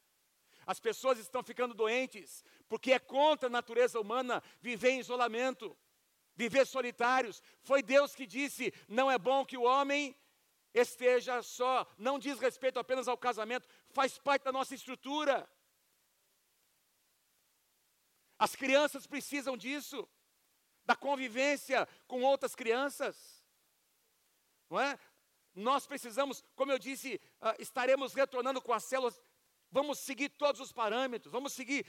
As 0.64 0.80
pessoas 0.80 1.18
estão 1.18 1.42
ficando 1.42 1.74
doentes 1.74 2.44
porque 2.68 2.92
é 2.92 2.98
contra 2.98 3.48
a 3.48 3.50
natureza 3.50 4.00
humana 4.00 4.42
viver 4.60 4.90
em 4.90 5.00
isolamento, 5.00 5.76
viver 6.34 6.66
solitários. 6.66 7.42
Foi 7.60 7.82
Deus 7.82 8.14
que 8.14 8.26
disse: 8.26 8.72
não 8.88 9.10
é 9.10 9.18
bom 9.18 9.44
que 9.44 9.56
o 9.56 9.62
homem 9.62 10.16
esteja 10.72 11.42
só. 11.42 11.86
Não 11.96 12.18
diz 12.18 12.38
respeito 12.38 12.78
apenas 12.78 13.08
ao 13.08 13.18
casamento, 13.18 13.68
faz 13.90 14.18
parte 14.18 14.42
da 14.42 14.52
nossa 14.52 14.74
estrutura. 14.74 15.48
As 18.38 18.54
crianças 18.54 19.06
precisam 19.06 19.56
disso, 19.56 20.06
da 20.84 20.94
convivência 20.94 21.88
com 22.06 22.22
outras 22.22 22.54
crianças. 22.54 23.44
Não 24.68 24.80
é? 24.80 24.98
Nós 25.56 25.86
precisamos, 25.86 26.44
como 26.54 26.70
eu 26.70 26.78
disse, 26.78 27.18
uh, 27.40 27.58
estaremos 27.58 28.12
retornando 28.12 28.60
com 28.60 28.74
as 28.74 28.84
células. 28.84 29.18
Vamos 29.70 29.98
seguir 29.98 30.28
todos 30.28 30.60
os 30.60 30.70
parâmetros, 30.70 31.32
vamos 31.32 31.54
seguir, 31.54 31.84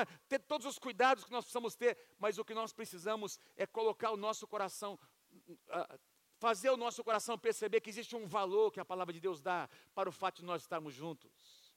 é, 0.00 0.04
ter 0.28 0.40
todos 0.40 0.66
os 0.66 0.78
cuidados 0.78 1.24
que 1.24 1.30
nós 1.30 1.44
precisamos 1.44 1.74
ter, 1.76 1.96
mas 2.18 2.38
o 2.38 2.44
que 2.44 2.52
nós 2.52 2.72
precisamos 2.72 3.38
é 3.56 3.66
colocar 3.66 4.10
o 4.10 4.16
nosso 4.16 4.48
coração, 4.48 4.98
uh, 5.32 5.98
fazer 6.40 6.70
o 6.70 6.76
nosso 6.76 7.04
coração 7.04 7.38
perceber 7.38 7.80
que 7.80 7.88
existe 7.88 8.16
um 8.16 8.26
valor 8.26 8.72
que 8.72 8.80
a 8.80 8.84
palavra 8.84 9.14
de 9.14 9.20
Deus 9.20 9.40
dá 9.40 9.70
para 9.94 10.08
o 10.08 10.12
fato 10.12 10.38
de 10.40 10.44
nós 10.44 10.62
estarmos 10.62 10.92
juntos. 10.92 11.72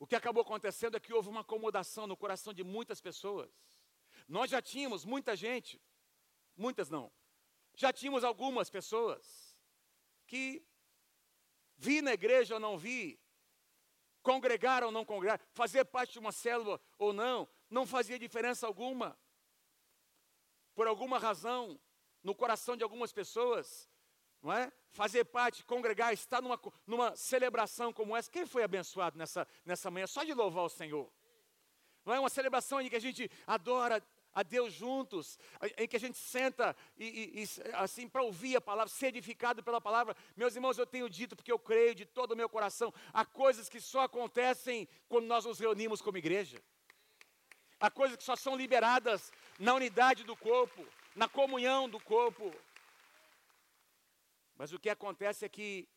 O 0.00 0.06
que 0.06 0.16
acabou 0.16 0.42
acontecendo 0.42 0.96
é 0.96 1.00
que 1.00 1.14
houve 1.14 1.28
uma 1.28 1.42
acomodação 1.42 2.08
no 2.08 2.16
coração 2.16 2.52
de 2.52 2.64
muitas 2.64 3.00
pessoas. 3.00 3.50
Nós 4.26 4.50
já 4.50 4.60
tínhamos 4.60 5.04
muita 5.04 5.36
gente 5.36 5.80
muitas 6.56 6.90
não. 6.90 7.10
Já 7.74 7.92
tínhamos 7.92 8.24
algumas 8.24 8.68
pessoas 8.68 9.56
que 10.26 10.64
vi 11.76 12.02
na 12.02 12.12
igreja 12.12 12.54
ou 12.54 12.60
não 12.60 12.78
vi, 12.78 13.18
congregar 14.22 14.84
ou 14.84 14.92
não 14.92 15.04
congregar, 15.04 15.40
fazer 15.52 15.84
parte 15.84 16.12
de 16.12 16.18
uma 16.18 16.32
célula 16.32 16.80
ou 16.98 17.12
não, 17.12 17.48
não 17.68 17.86
fazia 17.86 18.18
diferença 18.18 18.66
alguma. 18.66 19.18
Por 20.74 20.86
alguma 20.86 21.18
razão, 21.18 21.78
no 22.22 22.34
coração 22.34 22.76
de 22.76 22.82
algumas 22.82 23.12
pessoas, 23.12 23.90
não 24.40 24.52
é? 24.52 24.72
Fazer 24.90 25.24
parte, 25.24 25.64
congregar, 25.64 26.12
estar 26.12 26.40
numa, 26.40 26.60
numa 26.86 27.16
celebração 27.16 27.92
como 27.92 28.16
essa. 28.16 28.30
Quem 28.30 28.46
foi 28.46 28.62
abençoado 28.62 29.18
nessa, 29.18 29.46
nessa 29.64 29.90
manhã 29.90 30.06
só 30.06 30.24
de 30.24 30.32
louvar 30.34 30.64
o 30.64 30.68
Senhor? 30.68 31.12
Não 32.04 32.14
é 32.14 32.20
uma 32.20 32.28
celebração 32.28 32.80
em 32.80 32.88
que 32.88 32.96
a 32.96 33.00
gente 33.00 33.30
adora 33.46 34.04
a 34.34 34.42
Deus 34.42 34.72
juntos, 34.72 35.38
em 35.76 35.86
que 35.86 35.96
a 35.96 36.00
gente 36.00 36.16
senta 36.16 36.74
e, 36.96 37.04
e, 37.04 37.42
e 37.42 37.48
assim 37.74 38.08
para 38.08 38.22
ouvir 38.22 38.56
a 38.56 38.60
palavra, 38.60 38.88
ser 38.88 39.08
edificado 39.08 39.62
pela 39.62 39.80
palavra. 39.80 40.16
Meus 40.36 40.54
irmãos, 40.54 40.78
eu 40.78 40.86
tenho 40.86 41.08
dito 41.08 41.36
porque 41.36 41.52
eu 41.52 41.58
creio 41.58 41.94
de 41.94 42.06
todo 42.06 42.32
o 42.32 42.36
meu 42.36 42.48
coração, 42.48 42.92
há 43.12 43.24
coisas 43.24 43.68
que 43.68 43.80
só 43.80 44.02
acontecem 44.02 44.88
quando 45.08 45.26
nós 45.26 45.44
nos 45.44 45.58
reunimos 45.58 46.00
como 46.00 46.18
igreja. 46.18 46.62
Há 47.78 47.90
coisas 47.90 48.16
que 48.16 48.24
só 48.24 48.36
são 48.36 48.56
liberadas 48.56 49.32
na 49.58 49.74
unidade 49.74 50.24
do 50.24 50.36
corpo, 50.36 50.86
na 51.16 51.28
comunhão 51.28 51.88
do 51.88 51.98
corpo. 52.00 52.54
Mas 54.56 54.72
o 54.72 54.78
que 54.78 54.88
acontece 54.88 55.44
é 55.44 55.48
que 55.48 55.88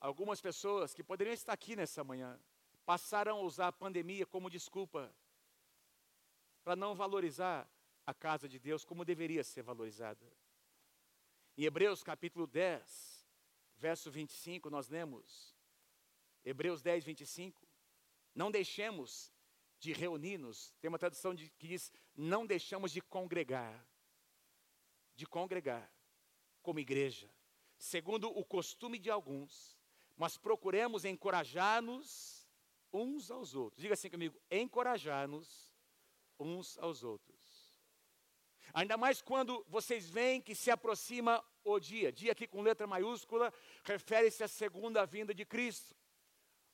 algumas 0.00 0.40
pessoas 0.40 0.94
que 0.94 1.04
poderiam 1.04 1.34
estar 1.34 1.52
aqui 1.52 1.76
nessa 1.76 2.02
manhã 2.02 2.40
passaram 2.86 3.38
a 3.38 3.40
usar 3.40 3.68
a 3.68 3.72
pandemia 3.72 4.26
como 4.26 4.50
desculpa 4.50 5.14
para 6.64 6.74
não 6.74 6.94
valorizar 6.94 7.70
a 8.06 8.14
casa 8.14 8.48
de 8.48 8.58
Deus 8.58 8.84
como 8.84 9.04
deveria 9.04 9.44
ser 9.44 9.62
valorizada. 9.62 10.26
Em 11.56 11.64
Hebreus 11.64 12.02
capítulo 12.02 12.46
10, 12.46 13.28
verso 13.76 14.10
25, 14.10 14.70
nós 14.70 14.88
lemos, 14.88 15.54
Hebreus 16.44 16.82
10, 16.82 17.04
25, 17.04 17.68
não 18.34 18.50
deixemos 18.50 19.32
de 19.78 19.92
reunir-nos, 19.92 20.74
tem 20.80 20.88
uma 20.88 20.98
tradução 20.98 21.34
de, 21.34 21.50
que 21.50 21.68
diz, 21.68 21.92
não 22.16 22.46
deixamos 22.46 22.90
de 22.90 23.02
congregar, 23.02 23.86
de 25.14 25.26
congregar 25.26 25.92
como 26.62 26.80
igreja, 26.80 27.30
segundo 27.76 28.28
o 28.28 28.44
costume 28.44 28.98
de 28.98 29.10
alguns, 29.10 29.78
mas 30.16 30.38
procuremos 30.38 31.04
encorajar-nos 31.04 32.48
uns 32.92 33.30
aos 33.30 33.54
outros. 33.54 33.82
Diga 33.82 33.94
assim 33.94 34.08
comigo, 34.08 34.40
encorajar-nos 34.50 35.73
uns 36.38 36.78
aos 36.78 37.02
outros. 37.02 37.72
Ainda 38.72 38.96
mais 38.96 39.22
quando 39.22 39.64
vocês 39.68 40.08
veem 40.08 40.40
que 40.40 40.54
se 40.54 40.70
aproxima 40.70 41.44
o 41.62 41.78
dia. 41.78 42.12
Dia 42.12 42.32
aqui 42.32 42.46
com 42.46 42.60
letra 42.60 42.86
maiúscula 42.86 43.52
refere-se 43.84 44.42
à 44.42 44.48
segunda 44.48 45.06
vinda 45.06 45.32
de 45.32 45.44
Cristo. 45.44 45.94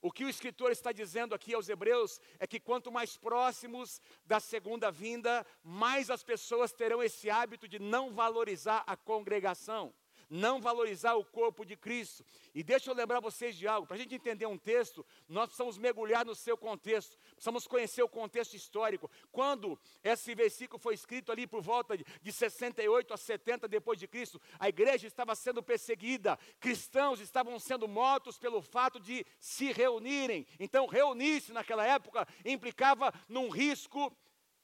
O 0.03 0.11
que 0.11 0.25
o 0.25 0.29
escritor 0.31 0.73
está 0.73 0.93
dizendo 0.93 1.35
aqui 1.35 1.53
aos 1.53 1.69
Hebreus 1.69 2.19
é 2.39 2.47
que 2.47 2.59
quanto 2.59 2.91
mais 2.91 3.19
próximos 3.19 4.01
da 4.25 4.41
segunda 4.41 4.91
vinda, 4.91 5.47
mais 5.63 6.09
as 6.09 6.23
pessoas 6.23 6.73
terão 6.73 7.03
esse 7.03 7.29
hábito 7.29 7.69
de 7.69 7.79
não 7.79 8.11
valorizar 8.15 8.83
a 8.87 8.97
congregação 8.97 9.95
não 10.31 10.61
valorizar 10.61 11.15
o 11.15 11.25
corpo 11.25 11.65
de 11.65 11.77
Cristo. 11.77 12.25
E 12.55 12.63
deixa 12.63 12.89
eu 12.89 12.95
lembrar 12.95 13.19
vocês 13.21 13.57
de 13.57 13.67
algo: 13.67 13.87
para 13.87 13.97
a 13.97 13.99
gente 13.99 14.15
entender 14.15 14.47
um 14.47 14.57
texto, 14.57 15.05
nós 15.29 15.47
precisamos 15.47 15.77
mergulhar 15.77 16.25
no 16.25 16.35
seu 16.35 16.57
contexto, 16.57 17.19
precisamos 17.33 17.67
conhecer 17.67 18.03
o 18.03 18.09
contexto 18.09 18.55
histórico. 18.55 19.11
Quando 19.33 19.79
esse 20.05 20.33
versículo 20.35 20.79
foi 20.79 20.95
escrito 20.95 21.33
ali 21.33 21.47
por 21.47 21.61
volta 21.61 21.99
de 21.99 22.33
68 22.33 23.13
a 23.13 23.17
70 23.17 23.67
depois 23.67 23.99
de 23.99 24.07
Cristo, 24.07 24.41
a 24.59 24.69
igreja 24.69 25.07
estava 25.07 25.35
sendo 25.35 25.63
perseguida, 25.63 26.39
cristãos 26.61 27.21
estavam 27.21 27.59
sendo 27.59 27.89
mortos 27.89 28.39
pelo 28.39 28.63
fato 28.63 29.01
de 29.01 29.27
se 29.41 29.73
reunirem. 29.73 30.47
Então, 30.61 30.87
reunir-se 30.87 31.53
naquela 31.53 31.85
época 31.85 32.27
implicava 32.45 33.13
num 33.29 33.49
risco 33.49 34.17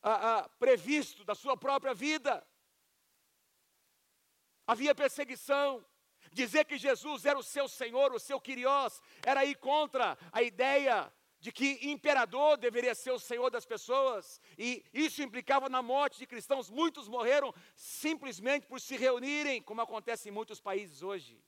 ah, 0.03 0.39
ah, 0.39 0.49
previsto 0.59 1.25
da 1.25 1.35
sua 1.35 1.57
própria 1.57 1.93
vida 1.93 2.47
havia 4.67 4.95
perseguição. 4.95 5.85
Dizer 6.33 6.65
que 6.65 6.77
Jesus 6.77 7.25
era 7.25 7.39
o 7.39 7.43
seu 7.43 7.69
Senhor, 7.69 8.13
o 8.13 8.19
seu 8.19 8.41
Quiriós, 8.41 9.01
era 9.25 9.45
ir 9.45 9.55
contra 9.57 10.19
a 10.33 10.43
ideia 10.43 11.11
de 11.39 11.53
que 11.53 11.79
imperador 11.89 12.57
deveria 12.57 12.95
ser 12.95 13.13
o 13.13 13.19
Senhor 13.19 13.51
das 13.51 13.65
pessoas, 13.65 14.41
e 14.59 14.85
isso 14.93 15.23
implicava 15.23 15.69
na 15.69 15.81
morte 15.83 16.19
de 16.19 16.27
cristãos. 16.27 16.69
Muitos 16.69 17.07
morreram 17.09 17.55
simplesmente 17.75 18.67
por 18.67 18.81
se 18.81 18.97
reunirem, 18.97 19.63
como 19.63 19.81
acontece 19.81 20.29
em 20.29 20.33
muitos 20.33 20.61
países 20.61 21.03
hoje. 21.03 21.41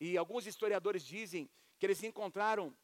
E 0.00 0.16
alguns 0.16 0.46
historiadores 0.46 1.04
dizem 1.04 1.48
que 1.78 1.86
eles 1.86 2.02
encontraram 2.02 2.76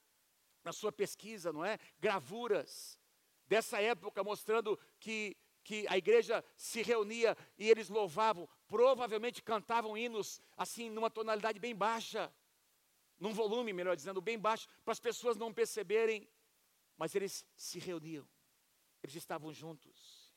na 0.62 0.72
sua 0.72 0.92
pesquisa, 0.92 1.52
não 1.52 1.64
é, 1.64 1.78
gravuras 1.98 2.98
dessa 3.46 3.80
época 3.80 4.22
mostrando 4.22 4.78
que 5.00 5.36
que 5.62 5.86
a 5.88 5.96
igreja 5.96 6.44
se 6.56 6.82
reunia 6.82 7.36
e 7.58 7.70
eles 7.70 7.88
louvavam, 7.88 8.48
provavelmente 8.66 9.42
cantavam 9.42 9.96
hinos 9.96 10.40
assim 10.56 10.90
numa 10.90 11.10
tonalidade 11.10 11.58
bem 11.58 11.74
baixa, 11.74 12.32
num 13.18 13.32
volume, 13.32 13.72
melhor 13.72 13.94
dizendo, 13.94 14.20
bem 14.20 14.38
baixo, 14.38 14.66
para 14.84 14.92
as 14.92 15.00
pessoas 15.00 15.36
não 15.36 15.52
perceberem, 15.52 16.26
mas 16.96 17.14
eles 17.14 17.44
se 17.54 17.78
reuniam. 17.78 18.26
Eles 19.02 19.14
estavam 19.14 19.52
juntos. 19.52 20.30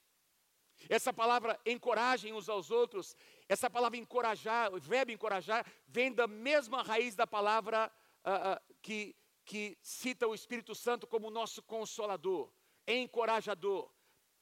Essa 0.89 1.13
palavra 1.13 1.59
encorajem 1.65 2.33
uns 2.33 2.49
aos 2.49 2.69
outros, 2.69 3.15
essa 3.47 3.69
palavra 3.69 3.97
encorajar, 3.97 4.73
o 4.73 4.79
verbo 4.79 5.11
encorajar, 5.11 5.65
vem 5.87 6.11
da 6.11 6.27
mesma 6.27 6.83
raiz 6.83 7.15
da 7.15 7.25
palavra 7.25 7.91
uh, 8.25 8.53
uh, 8.53 8.75
que, 8.81 9.15
que 9.45 9.77
cita 9.81 10.27
o 10.27 10.35
Espírito 10.35 10.75
Santo 10.75 11.07
como 11.07 11.29
nosso 11.29 11.61
consolador, 11.63 12.51
encorajador 12.85 13.89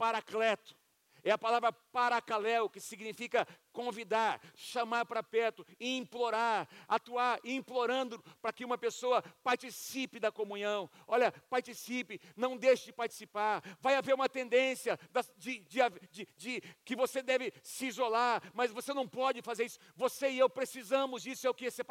paracleto. 0.01 0.75
É 1.23 1.29
a 1.29 1.37
palavra 1.37 1.71
paracaléu, 1.71 2.67
que 2.67 2.79
significa 2.79 3.47
convidar, 3.71 4.41
chamar 4.55 5.05
para 5.05 5.21
perto, 5.21 5.63
implorar, 5.79 6.67
atuar, 6.87 7.39
implorando 7.43 8.19
para 8.41 8.51
que 8.51 8.65
uma 8.65 8.79
pessoa 8.79 9.21
participe 9.43 10.19
da 10.19 10.31
comunhão. 10.31 10.89
Olha, 11.05 11.31
participe, 11.31 12.19
não 12.35 12.57
deixe 12.57 12.85
de 12.85 12.93
participar. 12.93 13.61
Vai 13.79 13.93
haver 13.93 14.15
uma 14.15 14.27
tendência 14.27 14.99
de, 15.37 15.59
de, 15.59 15.79
de, 16.09 16.27
de, 16.35 16.61
que 16.83 16.95
você 16.95 17.21
deve 17.21 17.53
se 17.61 17.85
isolar, 17.85 18.41
mas 18.55 18.71
você 18.71 18.91
não 18.91 19.07
pode 19.07 19.43
fazer 19.43 19.65
isso. 19.65 19.77
Você 19.95 20.31
e 20.31 20.39
eu 20.39 20.49
precisamos 20.49 21.21
disso, 21.21 21.45
é 21.45 21.49
o 21.51 21.53
que 21.53 21.65
esse, 21.65 21.83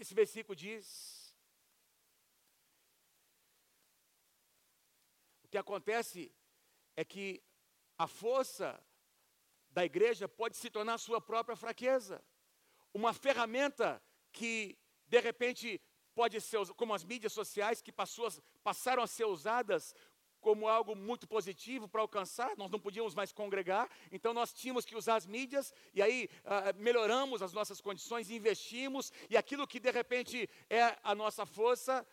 esse 0.00 0.14
versículo 0.14 0.56
diz. 0.56 1.36
O 5.44 5.48
que 5.50 5.58
acontece 5.58 6.32
é 6.96 7.04
que 7.04 7.42
a 7.98 8.06
força 8.06 8.80
da 9.70 9.84
igreja 9.84 10.28
pode 10.28 10.56
se 10.56 10.70
tornar 10.70 10.98
sua 10.98 11.20
própria 11.20 11.56
fraqueza. 11.56 12.22
Uma 12.94 13.12
ferramenta 13.12 14.00
que, 14.32 14.78
de 15.06 15.20
repente, 15.20 15.80
pode 16.14 16.40
ser, 16.40 16.64
como 16.74 16.94
as 16.94 17.04
mídias 17.04 17.32
sociais, 17.32 17.82
que 17.82 17.92
passou, 17.92 18.28
passaram 18.62 19.02
a 19.02 19.06
ser 19.06 19.24
usadas 19.24 19.94
como 20.40 20.68
algo 20.68 20.94
muito 20.94 21.26
positivo 21.26 21.88
para 21.88 22.00
alcançar, 22.00 22.56
nós 22.56 22.70
não 22.70 22.78
podíamos 22.78 23.14
mais 23.14 23.32
congregar, 23.32 23.90
então 24.12 24.32
nós 24.32 24.52
tínhamos 24.52 24.84
que 24.84 24.94
usar 24.96 25.16
as 25.16 25.26
mídias, 25.26 25.74
e 25.92 26.00
aí 26.00 26.28
ah, 26.44 26.72
melhoramos 26.76 27.42
as 27.42 27.52
nossas 27.52 27.80
condições, 27.80 28.30
investimos, 28.30 29.12
e 29.28 29.36
aquilo 29.36 29.66
que 29.66 29.80
de 29.80 29.90
repente 29.90 30.48
é 30.70 30.96
a 31.02 31.12
nossa 31.12 31.44
força, 31.44 32.06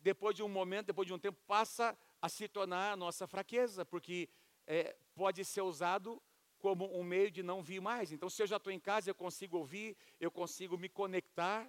depois 0.00 0.34
de 0.34 0.42
um 0.42 0.48
momento, 0.48 0.86
depois 0.86 1.06
de 1.06 1.12
um 1.12 1.18
tempo, 1.18 1.38
passa 1.46 1.96
a 2.22 2.28
se 2.28 2.48
tornar 2.48 2.92
a 2.92 2.96
nossa 2.96 3.26
fraqueza, 3.26 3.84
porque 3.84 4.28
é, 4.70 4.96
pode 5.16 5.44
ser 5.44 5.62
usado 5.62 6.22
como 6.60 6.96
um 6.96 7.02
meio 7.02 7.28
de 7.28 7.42
não 7.42 7.60
vir 7.60 7.80
mais. 7.80 8.12
Então, 8.12 8.30
se 8.30 8.40
eu 8.40 8.46
já 8.46 8.56
estou 8.56 8.72
em 8.72 8.78
casa, 8.78 9.10
eu 9.10 9.14
consigo 9.14 9.56
ouvir, 9.58 9.96
eu 10.20 10.30
consigo 10.30 10.78
me 10.78 10.88
conectar 10.88 11.68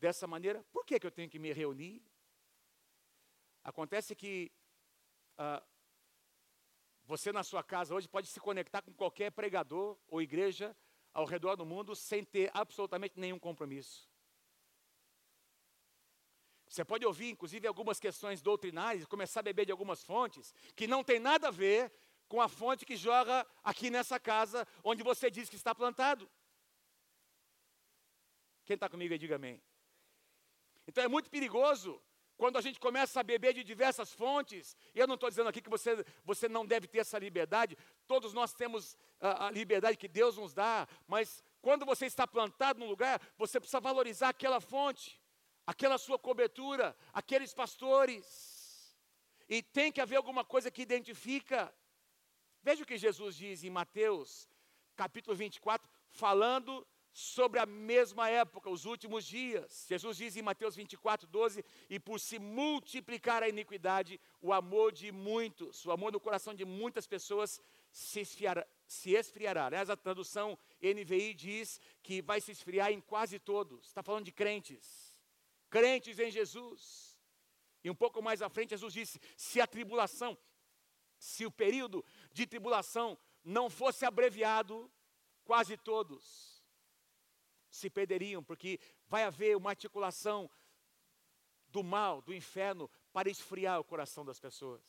dessa 0.00 0.26
maneira. 0.26 0.64
Por 0.72 0.84
que, 0.84 0.98
que 0.98 1.06
eu 1.06 1.12
tenho 1.12 1.30
que 1.30 1.38
me 1.38 1.52
reunir? 1.52 2.02
Acontece 3.62 4.16
que 4.16 4.50
ah, 5.36 5.62
você 7.04 7.30
na 7.30 7.44
sua 7.44 7.62
casa 7.62 7.94
hoje 7.94 8.08
pode 8.08 8.26
se 8.26 8.40
conectar 8.40 8.82
com 8.82 8.92
qualquer 8.92 9.30
pregador 9.30 9.96
ou 10.08 10.20
igreja 10.20 10.76
ao 11.14 11.24
redor 11.24 11.54
do 11.54 11.64
mundo 11.64 11.94
sem 11.94 12.24
ter 12.24 12.50
absolutamente 12.52 13.20
nenhum 13.20 13.38
compromisso. 13.38 14.10
Você 16.68 16.84
pode 16.84 17.06
ouvir, 17.06 17.30
inclusive, 17.30 17.66
algumas 17.66 18.00
questões 18.00 18.42
doutrinárias, 18.42 19.06
começar 19.06 19.40
a 19.40 19.44
beber 19.44 19.66
de 19.66 19.72
algumas 19.72 20.02
fontes 20.02 20.52
que 20.74 20.88
não 20.88 21.04
tem 21.04 21.20
nada 21.20 21.48
a 21.48 21.52
ver 21.52 21.92
com 22.28 22.40
a 22.40 22.48
fonte 22.48 22.84
que 22.84 22.96
joga 22.96 23.46
aqui 23.64 23.90
nessa 23.90 24.20
casa 24.20 24.66
onde 24.84 25.02
você 25.02 25.30
diz 25.30 25.48
que 25.48 25.56
está 25.56 25.74
plantado. 25.74 26.28
Quem 28.64 28.74
está 28.74 28.88
comigo 28.88 29.12
aí, 29.12 29.18
diga 29.18 29.36
amém. 29.36 29.62
Então 30.86 31.02
é 31.02 31.08
muito 31.08 31.30
perigoso 31.30 32.02
quando 32.36 32.56
a 32.56 32.60
gente 32.60 32.78
começa 32.78 33.18
a 33.18 33.24
beber 33.24 33.52
de 33.52 33.64
diversas 33.64 34.12
fontes, 34.12 34.76
e 34.94 34.98
eu 35.00 35.08
não 35.08 35.16
estou 35.16 35.28
dizendo 35.28 35.48
aqui 35.48 35.60
que 35.60 35.68
você, 35.68 36.04
você 36.24 36.48
não 36.48 36.64
deve 36.64 36.86
ter 36.86 37.00
essa 37.00 37.18
liberdade, 37.18 37.76
todos 38.06 38.32
nós 38.32 38.54
temos 38.54 38.96
a, 39.20 39.46
a 39.46 39.50
liberdade 39.50 39.96
que 39.96 40.06
Deus 40.06 40.36
nos 40.36 40.54
dá, 40.54 40.86
mas 41.08 41.42
quando 41.60 41.84
você 41.84 42.06
está 42.06 42.28
plantado 42.28 42.78
num 42.78 42.88
lugar, 42.88 43.20
você 43.36 43.58
precisa 43.58 43.80
valorizar 43.80 44.28
aquela 44.28 44.60
fonte, 44.60 45.20
aquela 45.66 45.98
sua 45.98 46.16
cobertura, 46.16 46.96
aqueles 47.12 47.52
pastores, 47.52 48.96
e 49.48 49.60
tem 49.60 49.90
que 49.90 50.00
haver 50.00 50.16
alguma 50.16 50.44
coisa 50.44 50.70
que 50.70 50.82
identifica. 50.82 51.74
Veja 52.62 52.82
o 52.82 52.86
que 52.86 52.98
Jesus 52.98 53.36
diz 53.36 53.64
em 53.64 53.70
Mateus, 53.70 54.48
capítulo 54.96 55.36
24, 55.36 55.88
falando 56.10 56.86
sobre 57.12 57.58
a 57.58 57.66
mesma 57.66 58.28
época, 58.28 58.70
os 58.70 58.84
últimos 58.84 59.24
dias. 59.24 59.86
Jesus 59.88 60.16
diz 60.16 60.36
em 60.36 60.42
Mateus 60.42 60.76
24, 60.76 61.26
12: 61.26 61.64
E 61.90 61.98
por 61.98 62.20
se 62.20 62.38
multiplicar 62.38 63.42
a 63.42 63.48
iniquidade, 63.48 64.20
o 64.40 64.52
amor 64.52 64.92
de 64.92 65.10
muitos, 65.10 65.84
o 65.84 65.90
amor 65.90 66.12
no 66.12 66.20
coração 66.20 66.54
de 66.54 66.64
muitas 66.64 67.06
pessoas 67.06 67.60
se 67.90 68.20
esfriará. 68.20 68.66
Se 68.86 69.12
esfriará. 69.12 69.66
Aliás, 69.66 69.90
a 69.90 69.96
tradução 69.96 70.58
NVI 70.80 71.34
diz 71.34 71.80
que 72.02 72.22
vai 72.22 72.40
se 72.40 72.52
esfriar 72.52 72.92
em 72.92 73.00
quase 73.00 73.38
todos. 73.38 73.86
Está 73.86 74.02
falando 74.02 74.24
de 74.24 74.32
crentes. 74.32 75.16
Crentes 75.68 76.18
em 76.18 76.30
Jesus. 76.30 77.18
E 77.82 77.90
um 77.90 77.94
pouco 77.94 78.22
mais 78.22 78.42
à 78.42 78.48
frente, 78.48 78.70
Jesus 78.70 78.92
disse: 78.92 79.20
se 79.36 79.60
a 79.60 79.66
tribulação, 79.66 80.38
se 81.18 81.44
o 81.44 81.50
período 81.50 82.04
de 82.32 82.46
tribulação 82.46 83.18
não 83.44 83.70
fosse 83.70 84.04
abreviado, 84.04 84.90
quase 85.44 85.76
todos 85.76 86.62
se 87.70 87.88
perderiam, 87.88 88.42
porque 88.42 88.80
vai 89.06 89.24
haver 89.24 89.56
uma 89.56 89.70
articulação 89.70 90.50
do 91.68 91.82
mal, 91.82 92.22
do 92.22 92.34
inferno, 92.34 92.90
para 93.12 93.28
esfriar 93.28 93.78
o 93.78 93.84
coração 93.84 94.24
das 94.24 94.40
pessoas. 94.40 94.82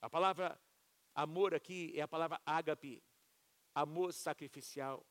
A 0.00 0.08
palavra 0.08 0.60
amor 1.14 1.54
aqui 1.54 1.92
é 1.96 2.02
a 2.02 2.08
palavra 2.08 2.40
ágape, 2.44 3.02
amor 3.74 4.12
sacrificial, 4.12 5.04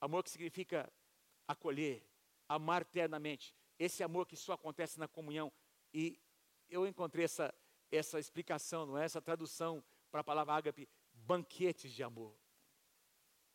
amor 0.00 0.22
que 0.22 0.30
significa 0.30 0.92
acolher, 1.46 2.06
amar 2.48 2.84
ternamente. 2.84 3.54
Esse 3.78 4.02
amor 4.02 4.26
que 4.26 4.36
só 4.36 4.54
acontece 4.54 4.98
na 4.98 5.08
comunhão. 5.08 5.52
E 5.92 6.20
eu 6.68 6.86
encontrei 6.86 7.24
essa, 7.24 7.54
essa 7.90 8.18
explicação, 8.18 8.86
não 8.86 8.98
é? 8.98 9.04
essa 9.04 9.20
tradução 9.20 9.82
para 10.10 10.20
a 10.20 10.24
palavra 10.24 10.54
ágape, 10.54 10.88
banquetes 11.12 11.92
de 11.92 12.02
amor. 12.02 12.34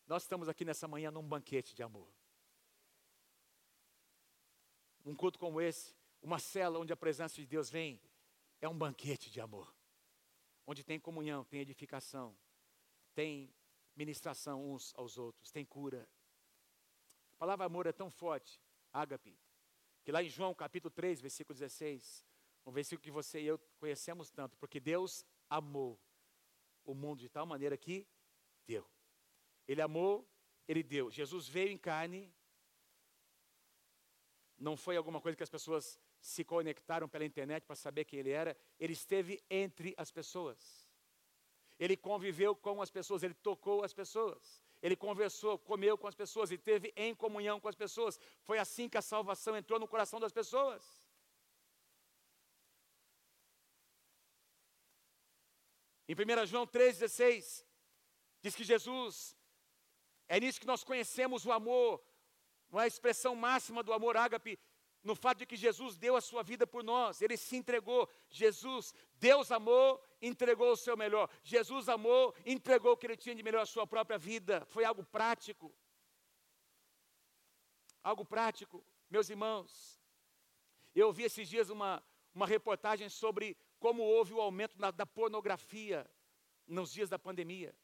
Nós 0.07 0.23
estamos 0.23 0.49
aqui 0.49 0.65
nessa 0.65 0.87
manhã 0.87 1.11
num 1.11 1.27
banquete 1.27 1.75
de 1.75 1.83
amor. 1.83 2.07
Um 5.05 5.15
culto 5.15 5.39
como 5.39 5.59
esse, 5.59 5.95
uma 6.21 6.39
cela 6.39 6.79
onde 6.79 6.93
a 6.93 6.97
presença 6.97 7.35
de 7.35 7.47
Deus 7.47 7.69
vem, 7.69 7.99
é 8.59 8.67
um 8.67 8.77
banquete 8.77 9.31
de 9.31 9.41
amor. 9.41 9.73
Onde 10.65 10.83
tem 10.83 10.99
comunhão, 10.99 11.43
tem 11.43 11.61
edificação, 11.61 12.37
tem 13.15 13.53
ministração 13.95 14.71
uns 14.71 14.93
aos 14.95 15.17
outros, 15.17 15.51
tem 15.51 15.65
cura. 15.65 16.07
A 17.33 17.35
palavra 17.37 17.65
amor 17.65 17.87
é 17.87 17.91
tão 17.91 18.09
forte, 18.09 18.61
ágape, 18.93 19.37
que 20.03 20.11
lá 20.11 20.21
em 20.23 20.29
João 20.29 20.53
capítulo 20.53 20.91
3, 20.91 21.21
versículo 21.21 21.57
16, 21.57 22.25
um 22.65 22.71
versículo 22.71 23.03
que 23.03 23.11
você 23.11 23.41
e 23.41 23.47
eu 23.47 23.59
conhecemos 23.79 24.29
tanto, 24.29 24.57
porque 24.57 24.79
Deus 24.79 25.25
amou 25.49 25.99
o 26.83 26.93
mundo 26.93 27.19
de 27.19 27.29
tal 27.29 27.45
maneira 27.45 27.77
que 27.77 28.07
deu. 28.65 28.87
Ele 29.67 29.81
amou, 29.81 30.27
ele 30.67 30.83
deu. 30.83 31.09
Jesus 31.09 31.47
veio 31.47 31.69
em 31.69 31.77
carne, 31.77 32.33
não 34.57 34.77
foi 34.77 34.95
alguma 34.95 35.19
coisa 35.19 35.35
que 35.35 35.43
as 35.43 35.49
pessoas 35.49 35.99
se 36.19 36.43
conectaram 36.43 37.09
pela 37.09 37.25
internet 37.25 37.65
para 37.65 37.75
saber 37.75 38.05
quem 38.05 38.19
ele 38.19 38.29
era, 38.29 38.55
ele 38.79 38.93
esteve 38.93 39.43
entre 39.49 39.93
as 39.97 40.11
pessoas. 40.11 40.87
Ele 41.79 41.97
conviveu 41.97 42.55
com 42.55 42.79
as 42.79 42.91
pessoas, 42.91 43.23
ele 43.23 43.33
tocou 43.33 43.83
as 43.83 43.91
pessoas, 43.91 44.63
ele 44.83 44.95
conversou, 44.95 45.57
comeu 45.57 45.97
com 45.97 46.07
as 46.07 46.13
pessoas, 46.13 46.51
ele 46.51 46.61
teve 46.61 46.93
em 46.95 47.15
comunhão 47.15 47.59
com 47.59 47.67
as 47.67 47.75
pessoas. 47.75 48.19
Foi 48.43 48.59
assim 48.59 48.87
que 48.87 48.99
a 48.99 49.01
salvação 49.01 49.57
entrou 49.57 49.79
no 49.79 49.87
coração 49.87 50.19
das 50.19 50.31
pessoas. 50.31 51.10
Em 56.11 56.13
1 56.13 56.45
João 56.45 56.67
3,16, 56.67 57.63
diz 58.41 58.53
que 58.53 58.65
Jesus, 58.65 59.33
é 60.27 60.41
nisso 60.41 60.59
que 60.59 60.67
nós 60.67 60.83
conhecemos 60.83 61.45
o 61.45 61.53
amor, 61.53 62.03
uma 62.69 62.85
expressão 62.85 63.33
máxima 63.33 63.81
do 63.81 63.93
amor 63.93 64.17
ágape, 64.17 64.59
no 65.01 65.15
fato 65.15 65.37
de 65.37 65.45
que 65.45 65.55
Jesus 65.55 65.95
deu 65.95 66.17
a 66.17 66.19
sua 66.19 66.43
vida 66.43 66.67
por 66.67 66.83
nós, 66.83 67.21
ele 67.21 67.37
se 67.37 67.55
entregou. 67.55 68.09
Jesus, 68.29 68.93
Deus 69.13 69.53
amou, 69.53 70.03
entregou 70.21 70.73
o 70.73 70.75
seu 70.75 70.97
melhor. 70.97 71.29
Jesus 71.43 71.87
amou, 71.87 72.35
entregou 72.45 72.91
o 72.91 72.97
que 72.97 73.07
ele 73.07 73.15
tinha 73.15 73.33
de 73.33 73.41
melhor, 73.41 73.61
a 73.61 73.65
sua 73.65 73.87
própria 73.87 74.17
vida. 74.17 74.65
Foi 74.65 74.83
algo 74.83 75.05
prático. 75.05 75.73
Algo 78.03 78.25
prático, 78.25 78.83
meus 79.09 79.29
irmãos. 79.29 79.97
Eu 80.93 81.07
ouvi 81.07 81.23
esses 81.23 81.47
dias 81.47 81.69
uma, 81.69 82.03
uma 82.35 82.45
reportagem 82.45 83.07
sobre 83.07 83.57
como 83.81 84.03
houve 84.03 84.31
o 84.31 84.39
aumento 84.39 84.77
da, 84.77 84.91
da 84.91 85.07
pornografia 85.07 86.07
nos 86.67 86.93
dias 86.93 87.09
da 87.09 87.17
pandemia. 87.17 87.75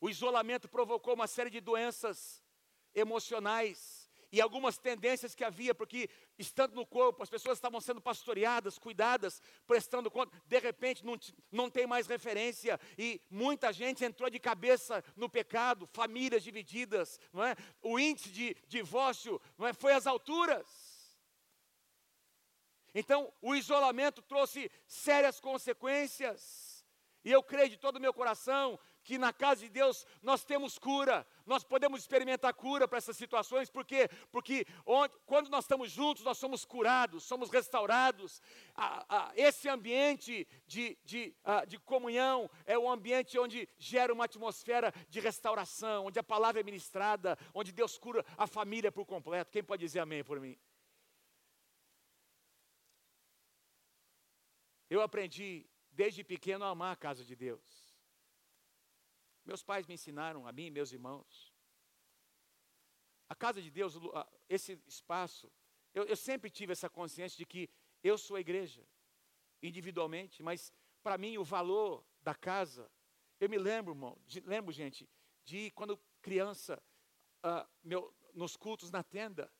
O 0.00 0.10
isolamento 0.10 0.68
provocou 0.68 1.14
uma 1.14 1.28
série 1.28 1.48
de 1.48 1.60
doenças 1.60 2.42
emocionais 2.92 4.10
e 4.32 4.40
algumas 4.40 4.78
tendências 4.78 5.36
que 5.36 5.44
havia, 5.44 5.72
porque 5.72 6.10
estando 6.36 6.74
no 6.74 6.84
corpo, 6.84 7.22
as 7.22 7.30
pessoas 7.30 7.58
estavam 7.58 7.80
sendo 7.80 8.00
pastoreadas, 8.00 8.76
cuidadas, 8.76 9.40
prestando 9.68 10.10
conta, 10.10 10.36
de 10.46 10.58
repente 10.58 11.04
não, 11.04 11.16
não 11.52 11.70
tem 11.70 11.86
mais 11.86 12.08
referência, 12.08 12.80
e 12.98 13.20
muita 13.30 13.72
gente 13.72 14.04
entrou 14.04 14.28
de 14.28 14.40
cabeça 14.40 15.04
no 15.14 15.28
pecado, 15.28 15.88
famílias 15.92 16.42
divididas, 16.42 17.20
não 17.32 17.44
é? 17.44 17.54
o 17.80 18.00
índice 18.00 18.30
de 18.30 18.56
divórcio 18.66 19.40
não 19.56 19.68
é? 19.68 19.72
foi 19.72 19.92
às 19.92 20.08
alturas. 20.08 20.81
Então, 22.94 23.32
o 23.40 23.54
isolamento 23.54 24.20
trouxe 24.22 24.70
sérias 24.86 25.40
consequências. 25.40 26.84
E 27.24 27.30
eu 27.30 27.42
creio 27.42 27.70
de 27.70 27.76
todo 27.76 27.96
o 27.96 28.00
meu 28.00 28.12
coração 28.12 28.78
que 29.04 29.18
na 29.18 29.32
casa 29.32 29.62
de 29.62 29.68
Deus 29.68 30.06
nós 30.22 30.44
temos 30.44 30.78
cura, 30.78 31.26
nós 31.44 31.64
podemos 31.64 32.00
experimentar 32.00 32.54
cura 32.54 32.86
para 32.86 32.98
essas 32.98 33.16
situações, 33.16 33.68
por 33.68 33.84
quê? 33.84 34.08
Porque 34.30 34.64
onde, 34.86 35.14
quando 35.26 35.48
nós 35.48 35.64
estamos 35.64 35.90
juntos, 35.90 36.22
nós 36.22 36.38
somos 36.38 36.64
curados, 36.64 37.24
somos 37.24 37.50
restaurados. 37.50 38.40
esse 39.34 39.68
ambiente 39.68 40.46
de, 40.66 40.96
de, 41.04 41.34
de 41.66 41.78
comunhão 41.80 42.48
é 42.64 42.78
um 42.78 42.90
ambiente 42.90 43.38
onde 43.38 43.68
gera 43.78 44.12
uma 44.12 44.24
atmosfera 44.24 44.92
de 45.08 45.20
restauração, 45.20 46.06
onde 46.06 46.18
a 46.18 46.24
palavra 46.24 46.60
é 46.60 46.64
ministrada, 46.64 47.36
onde 47.52 47.72
Deus 47.72 47.98
cura 47.98 48.24
a 48.36 48.46
família 48.46 48.92
por 48.92 49.04
completo. 49.04 49.50
Quem 49.50 49.64
pode 49.64 49.80
dizer 49.80 50.00
amém 50.00 50.22
por 50.22 50.40
mim? 50.40 50.56
Eu 54.94 55.00
aprendi 55.00 55.66
desde 55.90 56.22
pequeno 56.22 56.66
a 56.66 56.68
amar 56.68 56.92
a 56.92 56.96
casa 56.96 57.24
de 57.24 57.34
Deus. 57.34 57.96
Meus 59.42 59.62
pais 59.62 59.86
me 59.86 59.94
ensinaram, 59.94 60.46
a 60.46 60.52
mim 60.52 60.66
e 60.66 60.70
meus 60.70 60.92
irmãos. 60.92 61.50
A 63.26 63.34
casa 63.34 63.62
de 63.62 63.70
Deus, 63.70 63.94
esse 64.50 64.78
espaço, 64.86 65.50
eu, 65.94 66.04
eu 66.04 66.14
sempre 66.14 66.50
tive 66.50 66.72
essa 66.72 66.90
consciência 66.90 67.38
de 67.38 67.46
que 67.46 67.70
eu 68.04 68.18
sou 68.18 68.36
a 68.36 68.40
igreja, 68.40 68.86
individualmente, 69.62 70.42
mas 70.42 70.70
para 71.02 71.16
mim 71.16 71.38
o 71.38 71.44
valor 71.44 72.04
da 72.20 72.34
casa, 72.34 72.92
eu 73.40 73.48
me 73.48 73.56
lembro, 73.56 73.94
irmão, 73.94 74.18
de, 74.26 74.40
lembro, 74.40 74.70
gente, 74.72 75.08
de 75.42 75.70
quando 75.70 75.98
criança, 76.20 76.82
uh, 77.42 77.66
meu, 77.82 78.14
nos 78.34 78.58
cultos 78.58 78.90
na 78.90 79.02
tenda, 79.02 79.50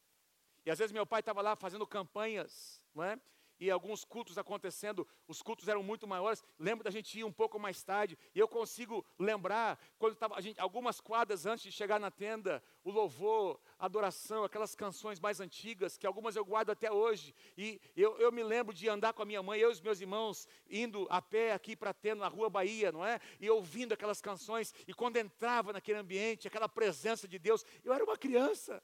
e 0.66 0.70
às 0.70 0.78
vezes 0.78 0.92
meu 0.92 1.06
pai 1.06 1.20
estava 1.20 1.40
lá 1.40 1.56
fazendo 1.56 1.86
campanhas, 1.86 2.84
não 2.94 3.02
é? 3.02 3.18
E 3.58 3.70
alguns 3.70 4.04
cultos 4.04 4.38
acontecendo, 4.38 5.06
os 5.26 5.42
cultos 5.42 5.68
eram 5.68 5.82
muito 5.82 6.06
maiores. 6.06 6.42
Lembro 6.58 6.84
da 6.84 6.90
gente 6.90 7.18
ir 7.18 7.24
um 7.24 7.32
pouco 7.32 7.58
mais 7.58 7.82
tarde, 7.82 8.18
e 8.34 8.38
eu 8.38 8.48
consigo 8.48 9.04
lembrar, 9.18 9.78
quando 9.98 10.14
estava 10.14 10.36
a 10.36 10.40
gente, 10.40 10.60
algumas 10.60 11.00
quadras 11.00 11.46
antes 11.46 11.64
de 11.64 11.72
chegar 11.72 12.00
na 12.00 12.10
tenda, 12.10 12.62
o 12.84 12.90
louvor, 12.90 13.60
a 13.78 13.86
adoração, 13.86 14.44
aquelas 14.44 14.74
canções 14.74 15.20
mais 15.20 15.40
antigas, 15.40 15.96
que 15.96 16.06
algumas 16.06 16.36
eu 16.36 16.44
guardo 16.44 16.70
até 16.70 16.90
hoje. 16.90 17.34
E 17.56 17.80
eu, 17.96 18.18
eu 18.18 18.32
me 18.32 18.42
lembro 18.42 18.74
de 18.74 18.88
andar 18.88 19.12
com 19.12 19.22
a 19.22 19.26
minha 19.26 19.42
mãe, 19.42 19.60
eu 19.60 19.70
e 19.70 19.72
os 19.72 19.80
meus 19.80 20.00
irmãos, 20.00 20.48
indo 20.68 21.06
a 21.10 21.20
pé 21.20 21.52
aqui 21.52 21.76
para 21.76 21.90
a 21.90 21.94
tenda, 21.94 22.22
na 22.22 22.28
rua 22.28 22.50
Bahia, 22.50 22.90
não 22.90 23.04
é? 23.04 23.20
E 23.40 23.48
ouvindo 23.48 23.92
aquelas 23.92 24.20
canções, 24.20 24.74
e 24.86 24.94
quando 24.94 25.16
entrava 25.16 25.72
naquele 25.72 25.98
ambiente, 25.98 26.48
aquela 26.48 26.68
presença 26.68 27.28
de 27.28 27.38
Deus, 27.38 27.64
eu 27.84 27.92
era 27.92 28.04
uma 28.04 28.16
criança. 28.16 28.82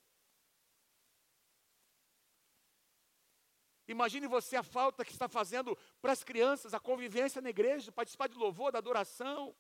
Imagine 3.89 4.27
você 4.27 4.55
a 4.55 4.63
falta 4.63 5.03
que 5.03 5.13
está 5.13 5.29
fazendo 5.29 5.77
para 6.03 6.13
as 6.13 6.23
crianças, 6.23 6.75
a 6.75 6.79
convivência 6.79 7.41
na 7.41 7.49
igreja, 7.49 7.91
participar 7.91 8.29
de 8.29 8.37
louvor, 8.37 8.71
da 8.71 8.79
adoração. 8.79 9.57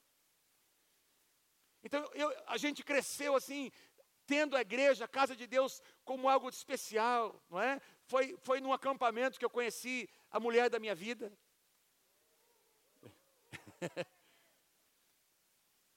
Então, 1.82 2.08
eu, 2.12 2.30
a 2.46 2.58
gente 2.58 2.84
cresceu 2.84 3.34
assim, 3.34 3.72
tendo 4.26 4.54
a 4.54 4.60
igreja, 4.60 5.06
a 5.06 5.08
casa 5.08 5.34
de 5.34 5.46
Deus, 5.46 5.80
como 6.04 6.28
algo 6.28 6.50
especial, 6.50 7.42
não 7.48 7.58
é? 7.58 7.80
Foi, 8.04 8.36
foi 8.42 8.60
num 8.60 8.74
acampamento 8.74 9.38
que 9.38 9.44
eu 9.44 9.50
conheci 9.50 10.06
a 10.30 10.38
mulher 10.38 10.68
da 10.68 10.78
minha 10.78 10.94
vida. 10.94 11.32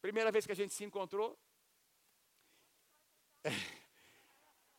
Primeira 0.02 0.32
vez 0.32 0.46
que 0.46 0.54
a 0.54 0.56
gente 0.56 0.74
se 0.74 0.86
encontrou. 0.86 1.38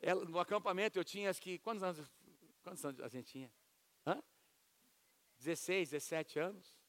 Ela, 0.01 0.25
no 0.25 0.41
acampamento 0.41 0.99
eu 0.99 1.05
tinha 1.05 1.29
acho 1.29 1.43
que. 1.43 1.59
Quantos 1.59 1.83
anos? 1.83 2.11
Quantos 2.63 2.85
anos 2.85 3.01
a 3.01 3.09
gente 3.09 3.31
tinha? 3.31 3.53
Hã? 4.07 4.23
16, 5.39 5.91
17 5.91 6.39
anos. 6.39 6.81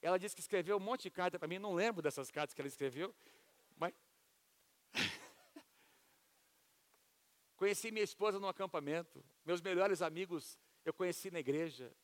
Ela 0.00 0.18
disse 0.18 0.34
que 0.34 0.40
escreveu 0.40 0.76
um 0.76 0.80
monte 0.80 1.02
de 1.02 1.10
carta 1.10 1.38
para 1.38 1.46
mim, 1.46 1.58
não 1.58 1.74
lembro 1.74 2.02
dessas 2.02 2.30
cartas 2.30 2.54
que 2.54 2.60
ela 2.60 2.68
escreveu, 2.68 3.14
mas. 3.76 3.92
conheci 7.56 7.90
minha 7.90 8.04
esposa 8.04 8.40
no 8.40 8.48
acampamento, 8.48 9.22
meus 9.44 9.60
melhores 9.60 10.00
amigos 10.00 10.58
eu 10.84 10.94
conheci 10.94 11.30
na 11.30 11.40
igreja. 11.40 11.94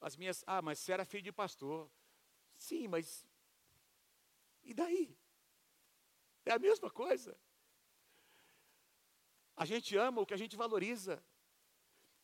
As 0.00 0.16
minhas, 0.16 0.42
ah, 0.46 0.62
mas 0.62 0.78
você 0.78 0.92
era 0.92 1.04
filho 1.04 1.22
de 1.22 1.32
pastor. 1.32 1.90
Sim, 2.56 2.88
mas. 2.88 3.26
E 4.64 4.72
daí? 4.72 5.16
É 6.44 6.52
a 6.52 6.58
mesma 6.58 6.90
coisa. 6.90 7.36
A 9.56 9.64
gente 9.64 9.96
ama 9.96 10.20
o 10.20 10.26
que 10.26 10.34
a 10.34 10.36
gente 10.36 10.56
valoriza. 10.56 11.22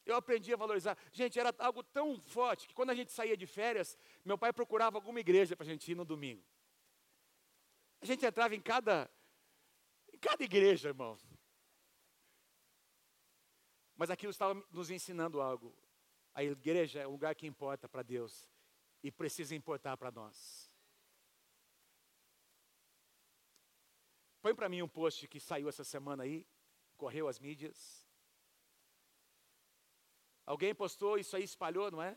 Eu 0.04 0.16
aprendi 0.16 0.52
a 0.52 0.56
valorizar. 0.56 0.96
Gente, 1.12 1.38
era 1.38 1.54
algo 1.58 1.82
tão 1.82 2.18
forte 2.20 2.66
que 2.66 2.74
quando 2.74 2.90
a 2.90 2.94
gente 2.94 3.12
saía 3.12 3.36
de 3.36 3.46
férias, 3.46 3.96
meu 4.24 4.36
pai 4.36 4.52
procurava 4.52 4.96
alguma 4.96 5.20
igreja 5.20 5.56
para 5.56 5.64
a 5.64 5.68
gente 5.68 5.90
ir 5.90 5.94
no 5.94 6.04
domingo. 6.04 6.42
A 8.00 8.06
gente 8.06 8.26
entrava 8.26 8.54
em 8.54 8.60
cada, 8.60 9.08
em 10.12 10.18
cada 10.18 10.42
igreja, 10.42 10.88
irmão. 10.88 11.16
Mas 13.96 14.10
aquilo 14.10 14.30
estava 14.30 14.54
nos 14.72 14.90
ensinando 14.90 15.40
algo. 15.40 15.72
A 16.34 16.42
igreja 16.42 17.00
é 17.00 17.06
um 17.06 17.12
lugar 17.12 17.34
que 17.36 17.46
importa 17.46 17.88
para 17.88 18.02
Deus 18.02 18.50
e 19.02 19.12
precisa 19.12 19.54
importar 19.54 19.96
para 19.96 20.10
nós. 20.10 20.68
Põe 24.40 24.54
para 24.54 24.68
mim 24.68 24.82
um 24.82 24.88
post 24.88 25.28
que 25.28 25.38
saiu 25.38 25.68
essa 25.68 25.84
semana 25.84 26.24
aí, 26.24 26.44
correu 26.96 27.28
as 27.28 27.38
mídias. 27.38 28.01
Alguém 30.44 30.74
postou 30.74 31.18
isso 31.18 31.36
aí, 31.36 31.44
espalhou, 31.44 31.90
não 31.90 32.02
é? 32.02 32.16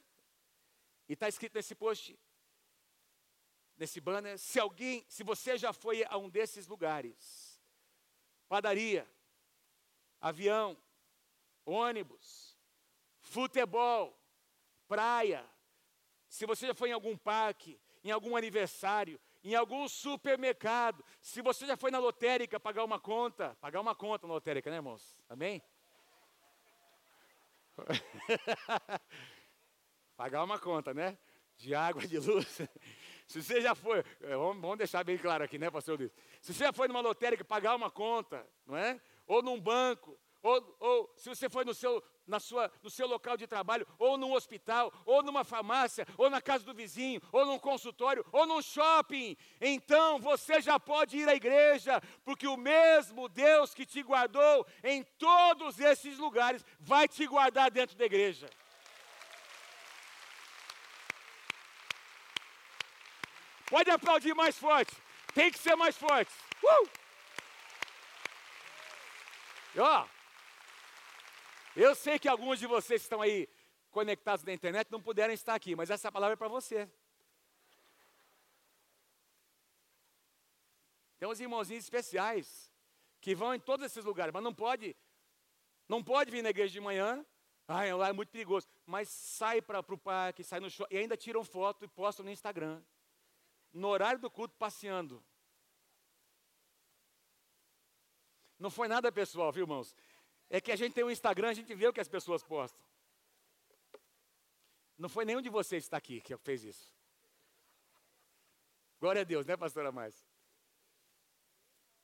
E 1.07 1.13
está 1.13 1.27
escrito 1.27 1.53
nesse 1.53 1.75
post, 1.75 2.19
nesse 3.77 4.01
banner, 4.01 4.37
se 4.39 4.59
alguém, 4.59 5.05
se 5.07 5.23
você 5.23 5.57
já 5.57 5.71
foi 5.71 6.03
a 6.05 6.17
um 6.17 6.29
desses 6.29 6.67
lugares, 6.67 7.61
padaria, 8.47 9.07
avião, 10.19 10.77
ônibus, 11.65 12.57
futebol, 13.19 14.17
praia, 14.87 15.47
se 16.27 16.45
você 16.45 16.67
já 16.67 16.73
foi 16.73 16.89
em 16.89 16.93
algum 16.93 17.15
parque, 17.17 17.79
em 18.03 18.11
algum 18.11 18.35
aniversário, 18.35 19.19
em 19.43 19.53
algum 19.53 19.87
supermercado, 19.87 21.05
se 21.21 21.41
você 21.41 21.67
já 21.67 21.77
foi 21.77 21.91
na 21.91 21.99
lotérica 21.99 22.59
pagar 22.59 22.83
uma 22.83 22.99
conta, 22.99 23.55
pagar 23.61 23.79
uma 23.79 23.93
conta 23.93 24.25
na 24.25 24.33
lotérica, 24.33 24.69
né, 24.71 24.77
irmãos? 24.77 25.15
Amém? 25.29 25.61
Pagar 30.15 30.43
uma 30.43 30.59
conta, 30.59 30.93
né? 30.93 31.17
De 31.57 31.73
água, 31.73 32.05
de 32.05 32.19
luz. 32.19 32.61
Se 33.27 33.41
você 33.41 33.59
já 33.59 33.73
foi, 33.73 33.99
é, 34.21 34.35
vamos 34.35 34.77
deixar 34.77 35.03
bem 35.03 35.17
claro 35.17 35.43
aqui, 35.43 35.57
né, 35.57 35.71
pastor 35.71 35.97
Luiz? 35.97 36.11
Se 36.41 36.53
você 36.53 36.65
já 36.65 36.71
foi 36.71 36.87
numa 36.87 37.01
lotérica 37.01 37.43
pagar 37.43 37.75
uma 37.75 37.89
conta, 37.89 38.47
não 38.67 38.77
é? 38.77 39.01
Ou 39.25 39.41
num 39.41 39.59
banco, 39.59 40.15
ou, 40.43 40.77
ou 40.79 41.13
se 41.17 41.27
você 41.27 41.49
foi 41.49 41.65
no 41.65 41.73
seu, 41.73 42.03
na 42.27 42.39
sua, 42.39 42.71
no 42.81 42.89
seu 42.89 43.07
local 43.07 43.37
de 43.37 43.47
trabalho, 43.47 43.87
ou 43.99 44.17
num 44.17 44.33
hospital, 44.33 44.91
ou 45.05 45.21
numa 45.21 45.43
farmácia, 45.43 46.07
ou 46.17 46.29
na 46.29 46.41
casa 46.41 46.63
do 46.65 46.73
vizinho, 46.73 47.21
ou 47.31 47.45
num 47.45 47.59
consultório, 47.59 48.25
ou 48.31 48.45
num 48.45 48.61
shopping, 48.61 49.37
então 49.61 50.19
você 50.19 50.61
já 50.61 50.79
pode 50.79 51.17
ir 51.17 51.29
à 51.29 51.35
igreja, 51.35 52.01
porque 52.23 52.47
o 52.47 52.57
mesmo 52.57 53.29
Deus 53.29 53.73
que 53.73 53.85
te 53.85 54.01
guardou 54.01 54.65
em 54.83 55.03
todos 55.17 55.79
esses 55.79 56.17
lugares 56.17 56.65
vai 56.79 57.07
te 57.07 57.25
guardar 57.25 57.69
dentro 57.71 57.95
da 57.95 58.05
igreja. 58.05 58.49
Pode 63.69 63.89
aplaudir 63.89 64.33
mais 64.35 64.57
forte. 64.57 64.95
Tem 65.33 65.51
que 65.51 65.57
ser 65.57 65.75
mais 65.75 65.97
forte. 65.97 66.31
Uh! 66.63 66.89
E, 69.75 69.79
ó, 69.79 70.05
eu 71.75 71.95
sei 71.95 72.17
que 72.17 72.27
alguns 72.27 72.59
de 72.59 72.67
vocês 72.67 73.01
que 73.01 73.05
estão 73.05 73.21
aí 73.21 73.49
conectados 73.91 74.43
na 74.43 74.53
internet 74.53 74.91
não 74.91 75.01
puderam 75.01 75.33
estar 75.33 75.55
aqui, 75.55 75.75
mas 75.75 75.89
essa 75.89 76.11
palavra 76.11 76.33
é 76.33 76.37
para 76.37 76.47
você. 76.47 76.89
Tem 81.17 81.27
uns 81.27 81.39
irmãozinhos 81.39 81.83
especiais 81.83 82.71
que 83.21 83.33
vão 83.33 83.55
em 83.55 83.59
todos 83.59 83.85
esses 83.85 84.03
lugares, 84.03 84.33
mas 84.33 84.43
não 84.43 84.53
pode, 84.53 84.95
não 85.87 86.03
pode 86.03 86.31
vir 86.31 86.41
na 86.41 86.49
igreja 86.49 86.73
de 86.73 86.81
manhã. 86.81 87.25
Ai, 87.67 87.93
lá 87.93 88.09
é 88.09 88.13
muito 88.13 88.29
perigoso. 88.29 88.67
Mas 88.85 89.09
sai 89.09 89.61
para 89.61 89.79
o 89.79 89.97
parque, 89.97 90.43
sai 90.43 90.59
no 90.59 90.69
show 90.69 90.85
e 90.91 90.97
ainda 90.97 91.17
tiram 91.17 91.43
foto 91.43 91.85
e 91.85 91.87
postam 91.87 92.25
no 92.25 92.31
Instagram 92.31 92.83
no 93.75 93.89
horário 93.89 94.19
do 94.19 94.31
culto 94.31 94.55
passeando. 94.57 95.23
Não 98.57 98.69
foi 98.69 98.87
nada 98.87 99.11
pessoal, 99.11 99.51
viu, 99.51 99.63
irmãos? 99.63 99.93
É 100.49 100.61
que 100.61 100.71
a 100.71 100.75
gente 100.75 100.93
tem 100.93 101.03
um 101.03 101.11
Instagram, 101.11 101.49
a 101.49 101.53
gente 101.53 101.73
vê 101.73 101.87
o 101.87 101.93
que 101.93 101.99
as 101.99 102.07
pessoas 102.07 102.43
postam. 102.43 102.83
Não 104.97 105.09
foi 105.09 105.25
nenhum 105.25 105.41
de 105.41 105.49
vocês 105.49 105.83
que 105.83 105.87
está 105.87 105.97
aqui 105.97 106.21
que 106.21 106.35
fez 106.37 106.63
isso. 106.63 106.93
Glória 108.99 109.21
a 109.21 109.25
Deus, 109.25 109.45
né, 109.45 109.57
pastora 109.57 109.91
Mais? 109.91 110.25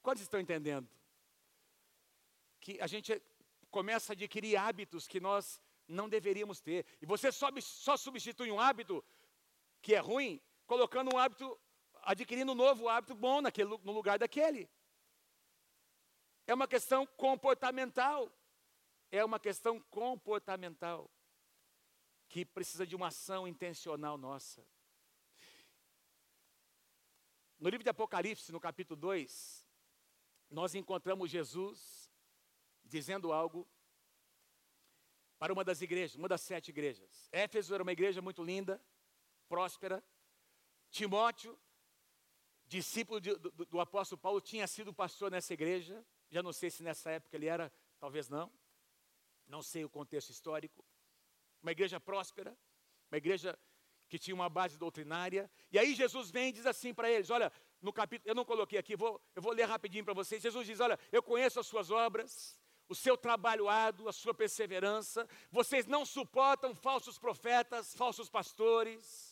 Quantos 0.01 0.21
estão 0.21 0.39
entendendo? 0.39 0.89
Que 2.59 2.79
a 2.81 2.87
gente 2.87 3.21
começa 3.69 4.11
a 4.11 4.15
adquirir 4.15 4.57
hábitos 4.57 5.07
que 5.07 5.19
nós 5.19 5.61
não 5.87 6.09
deveríamos 6.09 6.59
ter. 6.59 6.85
E 7.01 7.05
você 7.05 7.31
só, 7.31 7.49
só 7.59 7.95
substitui 7.95 8.51
um 8.51 8.59
hábito 8.59 9.03
que 9.81 9.95
é 9.95 9.99
ruim 9.99 10.41
colocando 10.65 11.13
um 11.13 11.17
hábito, 11.17 11.59
adquirindo 12.03 12.51
um 12.51 12.55
novo 12.55 12.87
hábito 12.89 13.15
bom 13.15 13.41
naquele, 13.41 13.69
no 13.69 13.91
lugar 13.91 14.19
daquele. 14.19 14.69
É 16.51 16.53
uma 16.53 16.67
questão 16.67 17.05
comportamental. 17.05 18.29
É 19.09 19.23
uma 19.23 19.39
questão 19.39 19.79
comportamental 19.79 21.09
que 22.27 22.43
precisa 22.43 22.85
de 22.85 22.93
uma 22.93 23.07
ação 23.07 23.47
intencional 23.47 24.17
nossa. 24.17 24.61
No 27.57 27.69
livro 27.69 27.85
de 27.85 27.89
Apocalipse, 27.89 28.51
no 28.51 28.59
capítulo 28.59 28.99
2, 28.99 29.65
nós 30.49 30.75
encontramos 30.75 31.31
Jesus 31.31 32.11
dizendo 32.83 33.31
algo 33.31 33.65
para 35.39 35.53
uma 35.53 35.63
das 35.63 35.81
igrejas, 35.81 36.17
uma 36.17 36.27
das 36.27 36.41
sete 36.41 36.67
igrejas. 36.67 37.29
Éfeso 37.31 37.73
era 37.73 37.81
uma 37.81 37.93
igreja 37.93 38.21
muito 38.21 38.43
linda, 38.43 38.83
próspera, 39.47 40.03
Timóteo, 40.89 41.57
discípulo 42.67 43.21
de, 43.21 43.35
do, 43.35 43.51
do 43.51 43.79
apóstolo 43.79 44.19
Paulo, 44.19 44.41
tinha 44.41 44.67
sido 44.67 44.93
pastor 44.93 45.31
nessa 45.31 45.53
igreja. 45.53 46.05
Já 46.31 46.41
não 46.41 46.53
sei 46.53 46.71
se 46.71 46.81
nessa 46.81 47.11
época 47.11 47.35
ele 47.35 47.47
era, 47.47 47.71
talvez 47.99 48.29
não. 48.29 48.51
Não 49.47 49.61
sei 49.61 49.83
o 49.83 49.89
contexto 49.89 50.29
histórico. 50.29 50.83
Uma 51.61 51.71
igreja 51.71 51.99
próspera, 51.99 52.57
uma 53.11 53.17
igreja 53.17 53.59
que 54.07 54.17
tinha 54.17 54.33
uma 54.33 54.49
base 54.49 54.77
doutrinária. 54.77 55.51
E 55.71 55.77
aí 55.77 55.93
Jesus 55.93 56.31
vem 56.31 56.49
e 56.49 56.51
diz 56.53 56.65
assim 56.65 56.93
para 56.93 57.11
eles: 57.11 57.29
Olha, 57.29 57.51
no 57.81 57.91
capítulo, 57.91 58.31
eu 58.31 58.35
não 58.35 58.45
coloquei 58.45 58.79
aqui, 58.79 58.95
vou, 58.95 59.21
eu 59.35 59.41
vou 59.41 59.51
ler 59.51 59.65
rapidinho 59.65 60.05
para 60.05 60.13
vocês. 60.13 60.41
Jesus 60.41 60.65
diz: 60.65 60.79
Olha, 60.79 60.97
eu 61.11 61.21
conheço 61.21 61.59
as 61.59 61.67
suas 61.67 61.91
obras, 61.91 62.57
o 62.87 62.95
seu 62.95 63.17
trabalho 63.17 63.67
árduo, 63.67 64.07
a 64.07 64.13
sua 64.13 64.33
perseverança. 64.33 65.27
Vocês 65.51 65.85
não 65.85 66.05
suportam 66.05 66.73
falsos 66.73 67.19
profetas, 67.19 67.93
falsos 67.93 68.29
pastores 68.29 69.31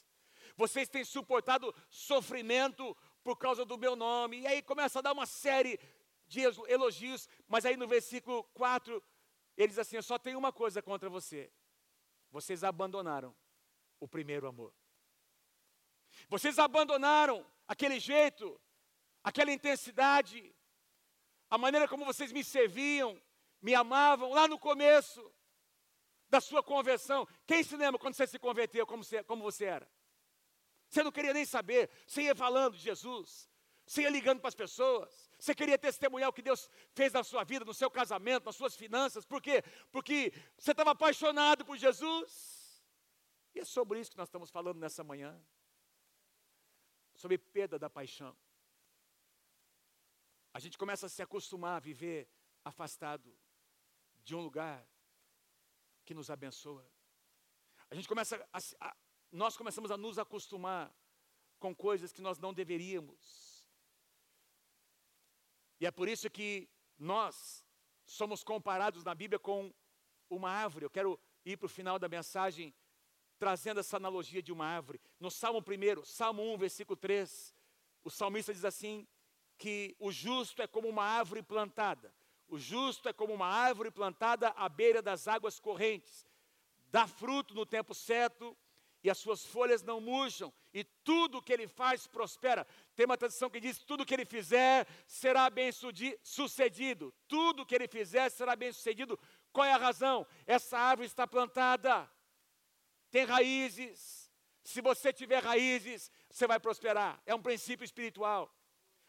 vocês 0.60 0.90
têm 0.90 1.06
suportado 1.06 1.74
sofrimento 1.90 2.96
por 3.24 3.38
causa 3.38 3.64
do 3.64 3.78
meu 3.78 3.96
nome. 3.96 4.42
E 4.42 4.48
aí 4.48 4.62
começa 4.62 5.00
a 5.00 5.02
dar 5.02 5.14
uma 5.14 5.26
série 5.26 5.80
de 6.30 6.42
elogios, 6.42 7.28
mas 7.48 7.66
aí 7.66 7.76
no 7.76 7.88
versículo 7.88 8.44
4, 8.54 9.04
ele 9.58 9.68
diz 9.68 9.80
assim: 9.80 9.96
Eu 9.96 10.04
só 10.04 10.18
tenho 10.18 10.38
uma 10.38 10.54
coisa 10.54 10.82
contra 10.82 11.10
você. 11.10 11.52
Vocês 12.32 12.64
abandonaram 12.64 13.36
o 14.00 14.08
primeiro 14.08 14.48
amor. 14.48 14.74
Vocês 16.30 16.60
abandonaram 16.60 17.46
aquele 17.68 18.00
jeito, 18.00 18.62
aquela 19.24 19.52
intensidade, 19.52 20.56
a 21.50 21.58
maneira 21.58 21.88
como 21.88 22.06
vocês 22.06 22.32
me 22.32 22.44
serviam, 22.44 23.20
me 23.60 23.74
amavam 23.74 24.32
lá 24.32 24.48
no 24.48 24.60
começo 24.60 25.34
da 26.30 26.40
sua 26.40 26.62
conversão. 26.62 27.28
Quem 27.48 27.64
se 27.64 27.76
lembra 27.76 28.00
quando 28.00 28.14
você 28.14 28.28
se 28.28 28.38
converteu, 28.38 28.86
como 28.86 29.04
você, 29.04 29.24
como 29.24 29.42
você 29.42 29.66
era? 29.66 29.92
Você 30.88 31.02
não 31.02 31.12
queria 31.12 31.34
nem 31.34 31.46
saber, 31.46 31.90
você 32.06 32.24
ia 32.24 32.36
falando 32.36 32.76
de 32.76 32.84
Jesus, 32.84 33.50
você 33.86 34.04
ia 34.04 34.10
ligando 34.10 34.40
para 34.40 34.50
as 34.50 34.56
pessoas, 34.56 35.29
você 35.40 35.56
queria 35.56 35.78
testemunhar 35.78 36.30
o 36.30 36.34
que 36.34 36.42
Deus 36.42 36.70
fez 36.94 37.14
na 37.14 37.24
sua 37.24 37.46
vida, 37.46 37.64
no 37.64 37.74
seu 37.74 37.90
casamento, 37.90 38.46
nas 38.46 38.56
suas 38.56 38.76
finanças, 38.76 39.26
por 39.26 39.42
quê? 39.42 39.64
Porque 39.90 40.34
você 40.58 40.72
estava 40.72 40.92
apaixonado 40.92 41.64
por 41.66 41.78
Jesus. 41.78 42.84
E 43.56 43.60
é 43.60 43.66
sobre 43.66 44.00
isso 44.02 44.12
que 44.12 44.18
nós 44.18 44.28
estamos 44.28 44.50
falando 44.50 44.80
nessa 44.80 45.02
manhã. 45.02 45.42
Sobre 47.16 47.38
perda 47.38 47.80
da 47.80 47.90
paixão. 47.90 48.36
A 50.54 50.60
gente 50.60 50.78
começa 50.78 51.06
a 51.06 51.10
se 51.10 51.22
acostumar 51.22 51.78
a 51.78 51.80
viver 51.80 52.30
afastado 52.66 53.34
de 54.24 54.36
um 54.36 54.42
lugar 54.42 54.86
que 56.04 56.14
nos 56.14 56.30
abençoa. 56.30 56.86
A 57.90 57.96
gente 57.96 58.10
começa 58.10 58.36
a, 58.52 58.60
a, 58.82 58.96
nós 59.32 59.56
começamos 59.56 59.90
a 59.90 59.98
nos 59.98 60.20
acostumar 60.20 60.94
com 61.60 61.74
coisas 61.74 62.12
que 62.12 62.22
nós 62.22 62.38
não 62.38 62.54
deveríamos. 62.54 63.49
E 65.80 65.86
é 65.86 65.92
por 65.92 66.08
isso 66.08 66.30
que 66.30 66.70
nós 66.98 67.64
somos 68.06 68.44
comparados 68.44 69.04
na 69.04 69.16
Bíblia 69.16 69.40
com 69.40 69.74
uma 70.30 70.50
árvore. 70.50 70.86
Eu 70.86 70.90
quero 70.90 71.20
ir 71.46 71.58
para 71.58 71.68
o 71.68 71.70
final 71.70 71.98
da 71.98 72.10
mensagem 72.10 72.74
trazendo 73.38 73.80
essa 73.80 73.98
analogia 73.98 74.44
de 74.44 74.52
uma 74.52 74.66
árvore. 74.66 75.00
No 75.20 75.32
Salmo 75.32 75.60
1, 75.60 76.04
Salmo 76.04 76.54
1, 76.54 76.58
versículo 76.58 76.98
3, 76.98 77.56
o 78.04 78.10
salmista 78.10 78.54
diz 78.54 78.66
assim: 78.66 79.08
que 79.60 79.96
o 80.00 80.12
justo 80.12 80.62
é 80.62 80.68
como 80.68 80.88
uma 80.88 81.04
árvore 81.04 81.44
plantada. 81.44 82.14
O 82.48 82.58
justo 82.58 83.08
é 83.08 83.14
como 83.14 83.34
uma 83.34 83.48
árvore 83.48 83.92
plantada 83.92 84.50
à 84.50 84.68
beira 84.68 85.02
das 85.02 85.28
águas 85.28 85.60
correntes. 85.60 86.26
Dá 86.90 87.06
fruto 87.06 87.54
no 87.54 87.66
tempo 87.66 87.94
certo 87.94 88.58
e 89.04 89.10
as 89.10 89.18
suas 89.18 89.46
folhas 89.46 89.84
não 89.84 90.02
murcham, 90.02 90.52
e 90.74 90.84
tudo 90.84 91.42
que 91.42 91.52
ele 91.52 91.68
faz 91.68 92.08
prospera. 92.08 92.66
Tem 92.96 93.06
uma 93.06 93.18
tradição 93.18 93.50
que 93.50 93.60
diz: 93.60 93.80
tudo 93.80 94.06
que 94.06 94.14
ele 94.14 94.26
fizer 94.26 94.88
será 95.08 95.50
bem 95.50 95.72
sucedido. 96.24 97.14
Tudo 97.28 97.66
que 97.66 97.76
ele 97.76 97.88
fizer 97.88 98.30
será 98.30 98.56
bem 98.56 98.72
sucedido. 98.72 99.20
Qual 99.52 99.66
é 99.66 99.74
a 99.74 99.78
razão? 99.78 100.26
Essa 100.46 100.78
árvore 100.78 101.08
está 101.08 101.26
plantada, 101.28 102.10
tem 103.10 103.26
raízes. 103.26 104.30
Se 104.64 104.82
você 104.82 105.12
tiver 105.12 105.44
raízes, 105.44 106.12
você 106.30 106.46
vai 106.46 106.60
prosperar. 106.60 107.22
É 107.26 107.34
um 107.34 107.42
princípio 107.42 107.84
espiritual. 107.84 108.54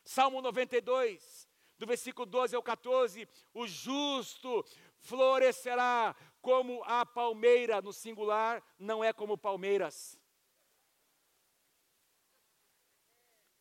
Salmo 0.03 0.41
92, 0.41 1.47
do 1.79 1.87
versículo 1.87 2.25
12 2.27 2.57
ao 2.57 2.63
14: 2.63 3.29
o 3.53 3.67
justo 3.67 4.65
florescerá 5.01 6.15
como 6.41 6.83
a 6.85 7.05
palmeira 7.05 7.81
no 7.83 7.93
singular, 7.93 8.63
não 8.79 9.05
é 9.05 9.13
como 9.13 9.37
palmeiras. 9.37 10.20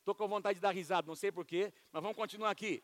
Estou 0.09 0.27
com 0.27 0.27
vontade 0.27 0.55
de 0.55 0.61
dar 0.61 0.71
risada, 0.71 1.05
não 1.05 1.15
sei 1.15 1.31
porquê, 1.31 1.71
mas 1.91 2.01
vamos 2.01 2.17
continuar 2.17 2.49
aqui. 2.49 2.83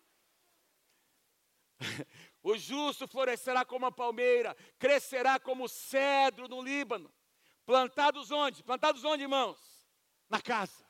o 2.44 2.56
justo 2.56 3.08
florescerá 3.08 3.66
como 3.66 3.88
a 3.88 3.92
palmeira, 3.92 4.56
crescerá 4.78 5.40
como 5.40 5.68
cedro 5.68 6.48
no 6.48 6.62
Líbano. 6.62 7.12
Plantados 7.66 8.30
onde? 8.30 8.62
Plantados 8.62 9.04
onde, 9.04 9.24
irmãos? 9.24 9.58
Na 10.30 10.40
casa. 10.40 10.86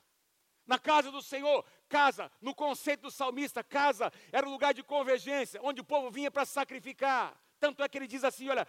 Na 0.66 0.78
casa 0.78 1.10
do 1.10 1.22
Senhor. 1.22 1.64
Casa, 1.88 2.30
no 2.42 2.54
conceito 2.54 3.04
do 3.04 3.10
salmista, 3.10 3.64
casa 3.64 4.12
era 4.30 4.46
o 4.46 4.50
lugar 4.50 4.74
de 4.74 4.82
convergência, 4.82 5.58
onde 5.62 5.80
o 5.80 5.84
povo 5.84 6.10
vinha 6.10 6.30
para 6.30 6.44
sacrificar 6.44 7.34
Tanto 7.58 7.82
é 7.82 7.88
que 7.88 7.96
ele 7.96 8.06
diz 8.06 8.22
assim: 8.22 8.48
olha, 8.48 8.66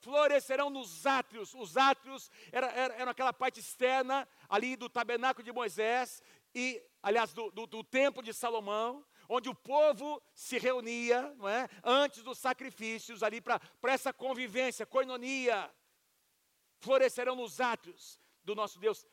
florescerão 0.00 0.70
nos 0.70 1.06
átrios. 1.06 1.54
Os 1.54 1.76
átrios 1.76 2.30
eram 2.52 2.68
era, 2.68 2.94
era 2.94 3.10
aquela 3.10 3.32
parte 3.32 3.60
externa 3.60 4.28
ali 4.48 4.76
do 4.76 4.88
tabernáculo 4.88 5.44
de 5.44 5.52
Moisés, 5.52 6.22
e, 6.58 6.82
aliás, 7.02 7.34
do, 7.34 7.50
do, 7.50 7.66
do 7.66 7.84
templo 7.84 8.22
de 8.22 8.32
Salomão, 8.32 9.04
onde 9.28 9.46
o 9.50 9.54
povo 9.54 10.22
se 10.34 10.56
reunia, 10.56 11.34
não 11.34 11.46
é? 11.46 11.68
Antes 11.84 12.22
dos 12.22 12.38
sacrifícios, 12.38 13.22
ali 13.22 13.42
para 13.42 13.60
essa 13.88 14.10
convivência, 14.10 14.86
coinonia. 14.86 15.70
Florescerão 16.78 17.36
nos 17.36 17.60
átrios 17.60 18.18
do 18.42 18.54
nosso 18.54 18.78
Deus. 18.78 19.06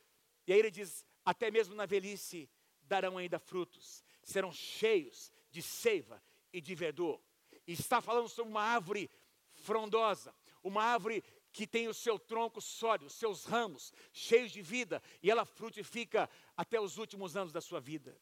E 0.48 0.54
aí 0.54 0.60
ele 0.60 0.72
diz: 0.72 1.06
até 1.26 1.52
mesmo 1.52 1.76
na 1.76 1.86
velhice 1.86 2.50
darão 2.82 3.18
ainda 3.18 3.38
frutos, 3.40 4.06
serão 4.24 4.54
cheios 4.54 5.30
de 5.52 5.62
seiva 5.62 6.24
e 6.54 6.62
de 6.62 6.74
verdor. 6.74 7.22
E 7.68 7.74
está 7.74 8.00
falando 8.00 8.30
sobre 8.30 8.52
uma 8.52 8.64
árvore 8.64 9.12
frondosa, 9.52 10.34
uma 10.64 10.82
árvore 10.82 11.22
que 11.54 11.68
tem 11.68 11.88
o 11.88 11.94
seu 11.94 12.18
tronco 12.18 12.60
sólido, 12.60 13.10
seus 13.10 13.46
ramos 13.46 13.94
cheios 14.12 14.52
de 14.52 14.62
vida, 14.62 15.02
e 15.22 15.30
ela 15.30 15.46
frutifica 15.46 16.30
até 16.58 16.82
os 16.82 16.98
últimos 16.98 17.38
anos 17.38 17.54
da 17.54 17.62
sua 17.62 17.80
vida. 17.80 18.20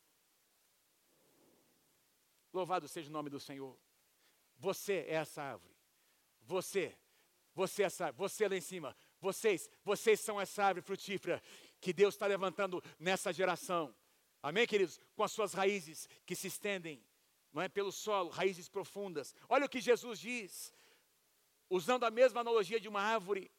Louvado 2.54 2.88
seja 2.90 3.10
o 3.10 3.14
nome 3.14 3.30
do 3.30 3.40
Senhor. 3.40 3.78
Você 4.58 5.06
é 5.08 5.14
essa 5.14 5.42
árvore. 5.42 5.74
Você, 6.42 6.96
você 7.56 7.84
é 7.84 7.86
essa 7.86 8.08
árvore, 8.08 8.30
você 8.30 8.48
lá 8.50 8.56
em 8.58 8.62
cima. 8.62 8.96
Vocês, 9.22 9.70
vocês 9.84 10.20
são 10.20 10.40
essa 10.40 10.66
árvore 10.66 10.86
frutífera 10.86 11.42
que 11.80 11.94
Deus 11.94 12.14
está 12.14 12.28
levantando 12.28 12.84
nessa 13.00 13.32
geração. 13.32 13.96
Amém, 14.44 14.68
queridos? 14.68 15.00
Com 15.16 15.24
as 15.24 15.32
suas 15.32 15.54
raízes 15.54 16.10
que 16.26 16.36
se 16.36 16.48
estendem 16.48 17.02
não 17.54 17.62
é, 17.62 17.68
pelo 17.68 17.92
solo, 17.92 18.30
raízes 18.30 18.70
profundas. 18.70 19.36
Olha 19.50 19.66
o 19.66 19.70
que 19.70 19.82
Jesus 19.82 20.20
diz, 20.20 20.74
usando 21.72 22.04
a 22.04 22.12
mesma 22.12 22.42
analogia 22.42 22.82
de 22.82 22.90
uma 22.90 23.02
árvore. 23.02 23.50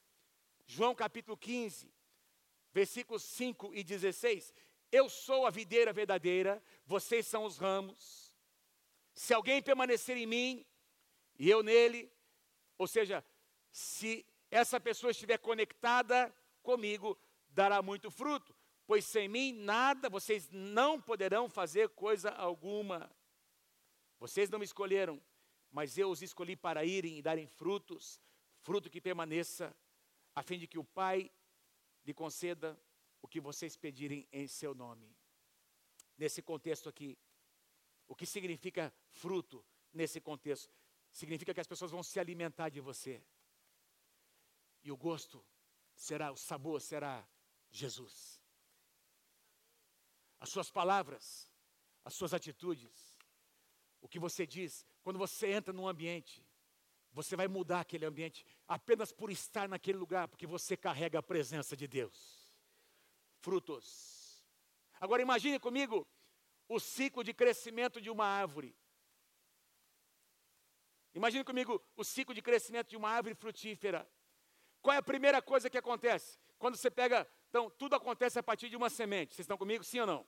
João 0.67 0.95
capítulo 0.95 1.35
15, 1.35 1.91
versículos 2.71 3.23
5 3.23 3.75
e 3.75 3.83
16. 3.83 4.53
Eu 4.93 5.09
sou 5.09 5.47
a 5.47 5.51
videira 5.51 5.95
verdadeira, 5.95 6.63
vocês 6.85 7.27
são 7.27 7.45
os 7.45 7.57
ramos. 7.57 8.31
Se 9.15 9.33
alguém 9.33 9.63
permanecer 9.63 10.19
em 10.19 10.27
mim 10.27 10.67
e 11.39 11.49
eu 11.49 11.63
nele, 11.63 12.13
ou 12.77 12.87
seja, 12.87 13.25
se 13.71 14.27
essa 14.51 14.79
pessoa 14.79 15.11
estiver 15.11 15.39
conectada 15.39 16.31
comigo, 16.63 17.19
dará 17.49 17.81
muito 17.81 18.11
fruto, 18.11 18.55
pois 18.87 19.07
sem 19.07 19.27
mim 19.27 19.53
nada 19.55 20.11
vocês 20.11 20.51
não 20.51 21.01
poderão 21.01 21.49
fazer 21.49 21.89
coisa 21.89 22.29
alguma. 22.29 23.11
Vocês 24.21 24.51
não 24.51 24.59
me 24.59 24.67
escolheram, 24.67 25.19
mas 25.73 25.97
eu 25.97 26.11
os 26.11 26.21
escolhi 26.21 26.55
para 26.55 26.85
irem 26.85 27.19
e 27.19 27.23
darem 27.23 27.47
frutos, 27.47 28.21
fruto 28.61 28.91
que 28.91 29.01
permaneça, 29.01 29.75
a 30.35 30.43
fim 30.43 30.59
de 30.59 30.67
que 30.67 30.79
o 30.79 30.85
Pai 30.85 31.33
lhe 32.05 32.13
conceda 32.13 32.79
o 33.23 33.27
que 33.27 33.41
vocês 33.41 33.75
pedirem 33.77 34.29
em 34.31 34.47
seu 34.47 34.75
nome. 34.75 35.17
Nesse 36.19 36.43
contexto 36.43 36.91
aqui, 36.91 37.19
o 38.07 38.15
que 38.15 38.27
significa 38.27 38.93
fruto 39.09 39.65
nesse 39.93 40.21
contexto? 40.21 40.75
Significa 41.11 41.55
que 41.55 41.61
as 41.61 41.67
pessoas 41.67 41.91
vão 41.91 42.03
se 42.03 42.21
alimentar 42.21 42.69
de 42.69 42.81
você. 42.81 43.23
E 44.83 44.93
o 44.93 44.97
gosto 44.97 45.43
será, 45.95 46.31
o 46.31 46.37
sabor 46.37 46.81
será 46.81 47.27
Jesus. 47.71 48.43
As 50.39 50.51
suas 50.51 50.71
palavras, 50.71 51.51
as 52.05 52.13
suas 52.13 52.35
atitudes, 52.35 53.17
o 54.01 54.09
que 54.09 54.19
você 54.19 54.47
diz, 54.47 54.85
quando 55.03 55.19
você 55.19 55.53
entra 55.53 55.73
num 55.73 55.87
ambiente, 55.87 56.45
você 57.13 57.37
vai 57.37 57.49
mudar 57.49 57.81
aquele 57.81 58.07
ambiente 58.07 58.45
apenas 58.67 59.13
por 59.13 59.31
estar 59.31 59.69
naquele 59.69 59.99
lugar, 59.99 60.29
porque 60.29 60.47
você 60.47 60.77
carrega 60.77 61.19
a 61.19 61.23
presença 61.23 61.77
de 61.77 61.87
Deus. 61.87 62.49
Frutos. 63.41 64.43
Agora 65.01 65.21
imagine 65.21 65.59
comigo 65.59 66.07
o 66.69 66.81
ciclo 66.81 67.23
de 67.23 67.35
crescimento 67.35 68.01
de 68.01 68.11
uma 68.11 68.25
árvore. 68.25 68.75
Imagine 71.15 71.45
comigo 71.45 71.83
o 71.97 72.05
ciclo 72.05 72.35
de 72.35 72.41
crescimento 72.41 72.89
de 72.89 72.97
uma 72.97 73.11
árvore 73.11 73.35
frutífera. 73.35 74.09
Qual 74.81 74.95
é 74.95 74.99
a 74.99 75.03
primeira 75.03 75.43
coisa 75.43 75.69
que 75.69 75.77
acontece? 75.77 76.39
Quando 76.59 76.77
você 76.77 76.91
pega, 76.91 77.29
então, 77.51 77.69
tudo 77.69 77.95
acontece 77.95 78.39
a 78.39 78.43
partir 78.43 78.71
de 78.71 78.77
uma 78.77 78.89
semente. 78.89 79.35
Vocês 79.35 79.45
estão 79.45 79.59
comigo, 79.59 79.85
sim 79.85 80.01
ou 80.01 80.07
não? 80.07 80.27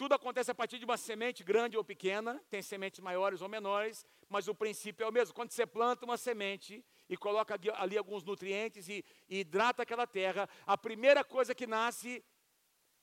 Tudo 0.00 0.14
acontece 0.14 0.50
a 0.50 0.54
partir 0.54 0.78
de 0.78 0.86
uma 0.86 0.96
semente 0.96 1.44
grande 1.44 1.76
ou 1.76 1.84
pequena, 1.84 2.42
tem 2.48 2.62
sementes 2.62 3.00
maiores 3.00 3.42
ou 3.42 3.50
menores, 3.50 4.06
mas 4.30 4.48
o 4.48 4.54
princípio 4.54 5.04
é 5.04 5.06
o 5.06 5.12
mesmo. 5.12 5.34
Quando 5.34 5.50
você 5.50 5.66
planta 5.66 6.06
uma 6.06 6.16
semente 6.16 6.82
e 7.06 7.18
coloca 7.18 7.60
ali 7.74 7.98
alguns 7.98 8.24
nutrientes 8.24 8.88
e, 8.88 9.04
e 9.28 9.40
hidrata 9.40 9.82
aquela 9.82 10.06
terra, 10.06 10.48
a 10.66 10.78
primeira 10.78 11.22
coisa 11.22 11.54
que 11.54 11.66
nasce 11.66 12.24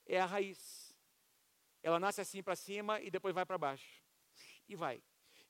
é 0.08 0.20
a 0.20 0.26
raiz. 0.26 0.92
Ela 1.84 2.00
nasce 2.00 2.20
assim 2.20 2.42
para 2.42 2.56
cima 2.56 3.00
e 3.00 3.12
depois 3.12 3.36
vai 3.36 3.46
para 3.46 3.60
baixo. 3.60 4.04
E 4.68 4.76
vai. 4.76 5.00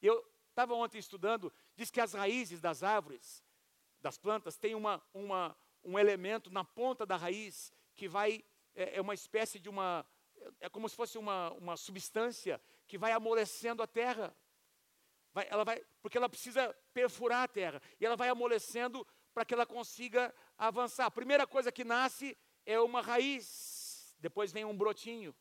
Eu 0.02 0.30
estava 0.50 0.74
ontem 0.74 0.98
estudando, 0.98 1.54
diz 1.78 1.90
que 1.90 2.02
as 2.02 2.12
raízes 2.12 2.60
das 2.60 2.84
árvores, 2.84 3.42
das 4.02 4.18
plantas, 4.18 4.58
têm 4.58 4.76
uma, 4.76 5.02
uma, 5.14 5.56
um 5.82 5.98
elemento 5.98 6.52
na 6.52 6.66
ponta 6.66 7.06
da 7.06 7.16
raiz 7.16 7.72
que 7.96 8.06
vai, 8.06 8.44
é, 8.76 8.98
é 8.98 9.02
uma 9.02 9.14
espécie 9.14 9.62
de 9.62 9.70
uma 9.70 10.06
é 10.60 10.70
como 10.70 10.88
se 10.88 10.96
fosse 10.96 11.18
uma, 11.18 11.52
uma 11.54 11.78
substância 11.78 12.62
que 12.88 12.98
vai 12.98 13.12
amolecendo 13.12 13.82
a 13.84 13.88
terra. 13.88 14.36
Vai, 15.34 15.48
ela 15.50 15.64
vai, 15.64 15.84
porque 16.02 16.18
ela 16.18 16.30
precisa 16.30 16.74
perfurar 16.94 17.44
a 17.44 17.48
terra. 17.48 17.82
E 18.00 18.06
ela 18.06 18.16
vai 18.16 18.30
amolecendo 18.30 19.06
para 19.34 19.46
que 19.46 19.54
ela 19.54 19.66
consiga 19.66 20.34
avançar. 20.58 21.06
A 21.06 21.12
primeira 21.12 21.46
coisa 21.46 21.72
que 21.72 21.84
nasce 21.84 22.38
é 22.66 22.80
uma 22.80 23.02
raiz. 23.02 24.16
Depois 24.20 24.52
vem 24.52 24.66
um 24.66 24.76
brotinho. 24.76 25.36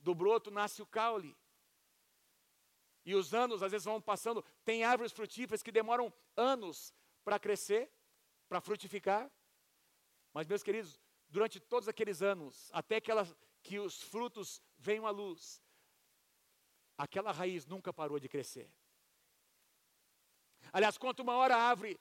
Do 0.00 0.14
broto 0.14 0.50
nasce 0.50 0.82
o 0.82 0.86
caule. 0.86 1.36
E 3.04 3.14
os 3.14 3.32
anos 3.32 3.62
às 3.62 3.70
vezes 3.70 3.84
vão 3.84 4.00
passando. 4.00 4.44
Tem 4.64 4.82
árvores 4.82 5.12
frutíferas 5.12 5.62
que 5.62 5.70
demoram 5.70 6.12
anos 6.36 6.92
para 7.24 7.38
crescer, 7.38 7.90
para 8.48 8.60
frutificar. 8.60 9.30
Mas, 10.32 10.46
meus 10.46 10.62
queridos, 10.62 11.00
durante 11.28 11.60
todos 11.60 11.88
aqueles 11.88 12.22
anos, 12.22 12.68
até 12.72 13.00
que 13.00 13.10
ela 13.10 13.26
que 13.66 13.80
os 13.80 14.00
frutos 14.00 14.62
venham 14.78 15.08
à 15.08 15.10
luz, 15.10 15.60
aquela 16.96 17.32
raiz 17.32 17.66
nunca 17.66 17.92
parou 17.92 18.20
de 18.20 18.28
crescer. 18.28 18.70
Aliás, 20.72 20.96
quanto 20.96 21.24
maior 21.24 21.50
a 21.50 21.56
árvore, 21.56 21.98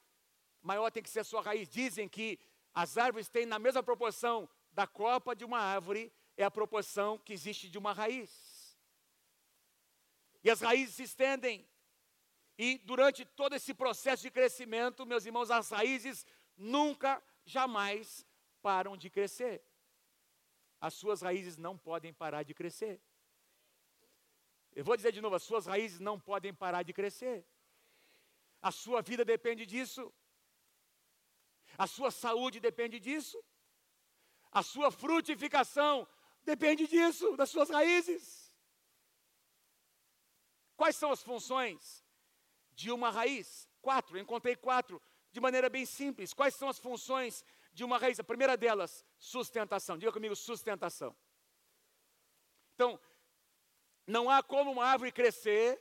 maior 0.62 0.92
tem 0.92 1.02
que 1.02 1.10
ser 1.10 1.22
a 1.22 1.24
sua 1.24 1.42
raiz. 1.42 1.68
Dizem 1.68 2.08
que 2.08 2.40
as 2.72 3.00
árvores 3.00 3.30
têm 3.30 3.48
na 3.48 3.58
mesma 3.58 3.82
proporção 3.82 4.48
da 4.72 4.86
copa 4.86 5.36
de 5.36 5.44
uma 5.44 5.60
árvore, 5.60 6.14
é 6.38 6.44
a 6.44 6.52
proporção 6.52 7.18
que 7.18 7.34
existe 7.34 7.68
de 7.68 7.80
uma 7.80 7.94
raiz. 7.94 8.78
E 10.44 10.52
as 10.52 10.62
raízes 10.62 10.96
se 10.96 11.04
estendem. 11.04 11.68
E 12.60 12.78
durante 12.78 13.26
todo 13.26 13.56
esse 13.56 13.74
processo 13.74 14.22
de 14.22 14.30
crescimento, 14.30 15.04
meus 15.04 15.26
irmãos, 15.26 15.50
as 15.50 15.72
raízes 15.72 16.28
nunca, 16.56 17.24
jamais 17.44 18.24
param 18.62 18.96
de 18.96 19.10
crescer 19.10 19.64
as 20.88 20.94
suas 21.02 21.20
raízes 21.28 21.58
não 21.66 21.76
podem 21.76 22.14
parar 22.14 22.44
de 22.44 22.54
crescer. 22.60 22.96
Eu 24.80 24.84
vou 24.88 24.96
dizer 24.96 25.12
de 25.12 25.22
novo: 25.24 25.36
as 25.36 25.46
suas 25.50 25.66
raízes 25.72 26.00
não 26.00 26.18
podem 26.30 26.54
parar 26.54 26.84
de 26.84 26.94
crescer. 27.00 27.38
A 28.62 28.72
sua 28.72 29.02
vida 29.02 29.24
depende 29.26 29.66
disso. 29.66 30.04
A 31.84 31.88
sua 31.96 32.12
saúde 32.12 32.60
depende 32.60 33.00
disso. 33.00 33.38
A 34.52 34.62
sua 34.62 34.92
frutificação 34.92 36.08
depende 36.52 36.86
disso, 36.88 37.36
das 37.36 37.50
suas 37.50 37.70
raízes. 37.78 38.54
Quais 40.78 40.96
são 40.96 41.12
as 41.12 41.24
funções 41.24 42.06
de 42.74 42.92
uma 42.92 43.10
raiz? 43.10 43.68
Quatro, 43.82 44.20
encontrei 44.20 44.56
quatro, 44.56 45.02
de 45.32 45.42
maneira 45.42 45.68
bem 45.68 45.86
simples. 45.86 46.34
Quais 46.34 46.56
são 46.56 46.70
as 46.70 46.78
funções 46.78 47.44
de 47.76 47.84
uma 47.84 47.98
raiz. 47.98 48.20
A 48.20 48.24
primeira 48.24 48.56
delas, 48.56 49.06
sustentação. 49.20 49.98
Diga 49.98 50.12
comigo, 50.12 50.36
sustentação. 50.36 51.16
Então, 52.74 53.00
não 54.08 54.30
há 54.30 54.42
como 54.42 54.72
uma 54.72 54.86
árvore 54.86 55.12
crescer 55.12 55.80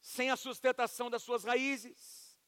sem 0.00 0.30
a 0.30 0.36
sustentação 0.36 1.08
das 1.08 1.22
suas 1.22 1.42
raízes. 1.42 2.38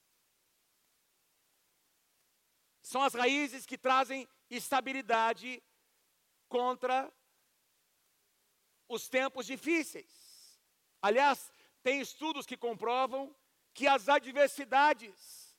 São 2.83 3.03
as 3.03 3.15
raízes 3.15 3.65
que 3.65 3.79
trazem 3.79 4.29
estabilidade 4.51 5.63
contra 6.49 7.13
os 8.89 9.09
tempos 9.09 9.47
difíceis. 9.47 10.61
Aliás, 11.01 11.51
tem 11.83 12.01
estudos 12.01 12.47
que 12.47 12.57
comprovam 12.57 13.35
que 13.73 13.87
as 13.87 14.09
adversidades 14.09 15.57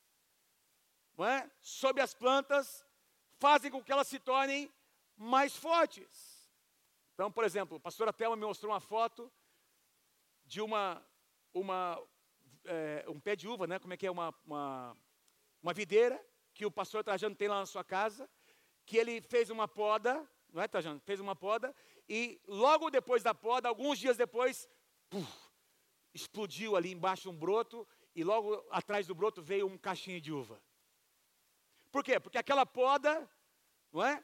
é, 1.18 1.50
sobre 1.60 2.00
as 2.00 2.14
plantas 2.14 2.86
fazem 3.38 3.70
com 3.70 3.82
que 3.82 3.92
elas 3.92 4.08
se 4.08 4.18
tornem 4.18 4.72
mais 5.16 5.56
fortes. 5.56 6.50
Então, 7.14 7.30
por 7.30 7.44
exemplo, 7.44 7.76
a 7.76 7.80
pastora 7.80 8.12
Thelma 8.12 8.36
me 8.36 8.46
mostrou 8.46 8.72
uma 8.72 8.80
foto 8.80 9.30
de 10.44 10.60
uma, 10.60 11.04
uma 11.52 12.00
é, 12.64 13.04
um 13.08 13.18
pé 13.18 13.34
de 13.34 13.48
uva, 13.48 13.66
né? 13.66 13.78
Como 13.78 13.92
é 13.92 13.96
que 13.96 14.06
é 14.06 14.10
uma, 14.10 14.34
uma 14.46 14.96
uma 15.62 15.72
videira 15.72 16.22
que 16.54 16.64
o 16.64 16.70
pastor 16.70 17.04
Trajano 17.04 17.34
tem 17.34 17.48
lá 17.48 17.60
na 17.60 17.66
sua 17.66 17.84
casa, 17.84 18.28
que 18.86 18.96
ele 18.96 19.20
fez 19.20 19.50
uma 19.50 19.68
poda, 19.68 20.26
não 20.52 20.62
é, 20.62 20.68
Trajano? 20.68 21.00
Fez 21.00 21.20
uma 21.20 21.36
poda, 21.36 21.74
e 22.08 22.40
logo 22.46 22.90
depois 22.90 23.22
da 23.22 23.34
poda, 23.34 23.68
alguns 23.68 23.98
dias 23.98 24.16
depois, 24.16 24.68
puf, 25.10 25.30
explodiu 26.14 26.76
ali 26.76 26.92
embaixo 26.92 27.30
um 27.30 27.36
broto, 27.36 27.86
e 28.14 28.24
logo 28.24 28.64
atrás 28.70 29.06
do 29.06 29.14
broto 29.14 29.42
veio 29.42 29.66
um 29.66 29.78
caixinho 29.78 30.20
de 30.20 30.32
uva. 30.32 30.60
Por 31.90 32.04
quê? 32.04 32.20
Porque 32.20 32.38
aquela 32.38 32.66
poda, 32.66 33.28
não 33.92 34.04
é? 34.04 34.22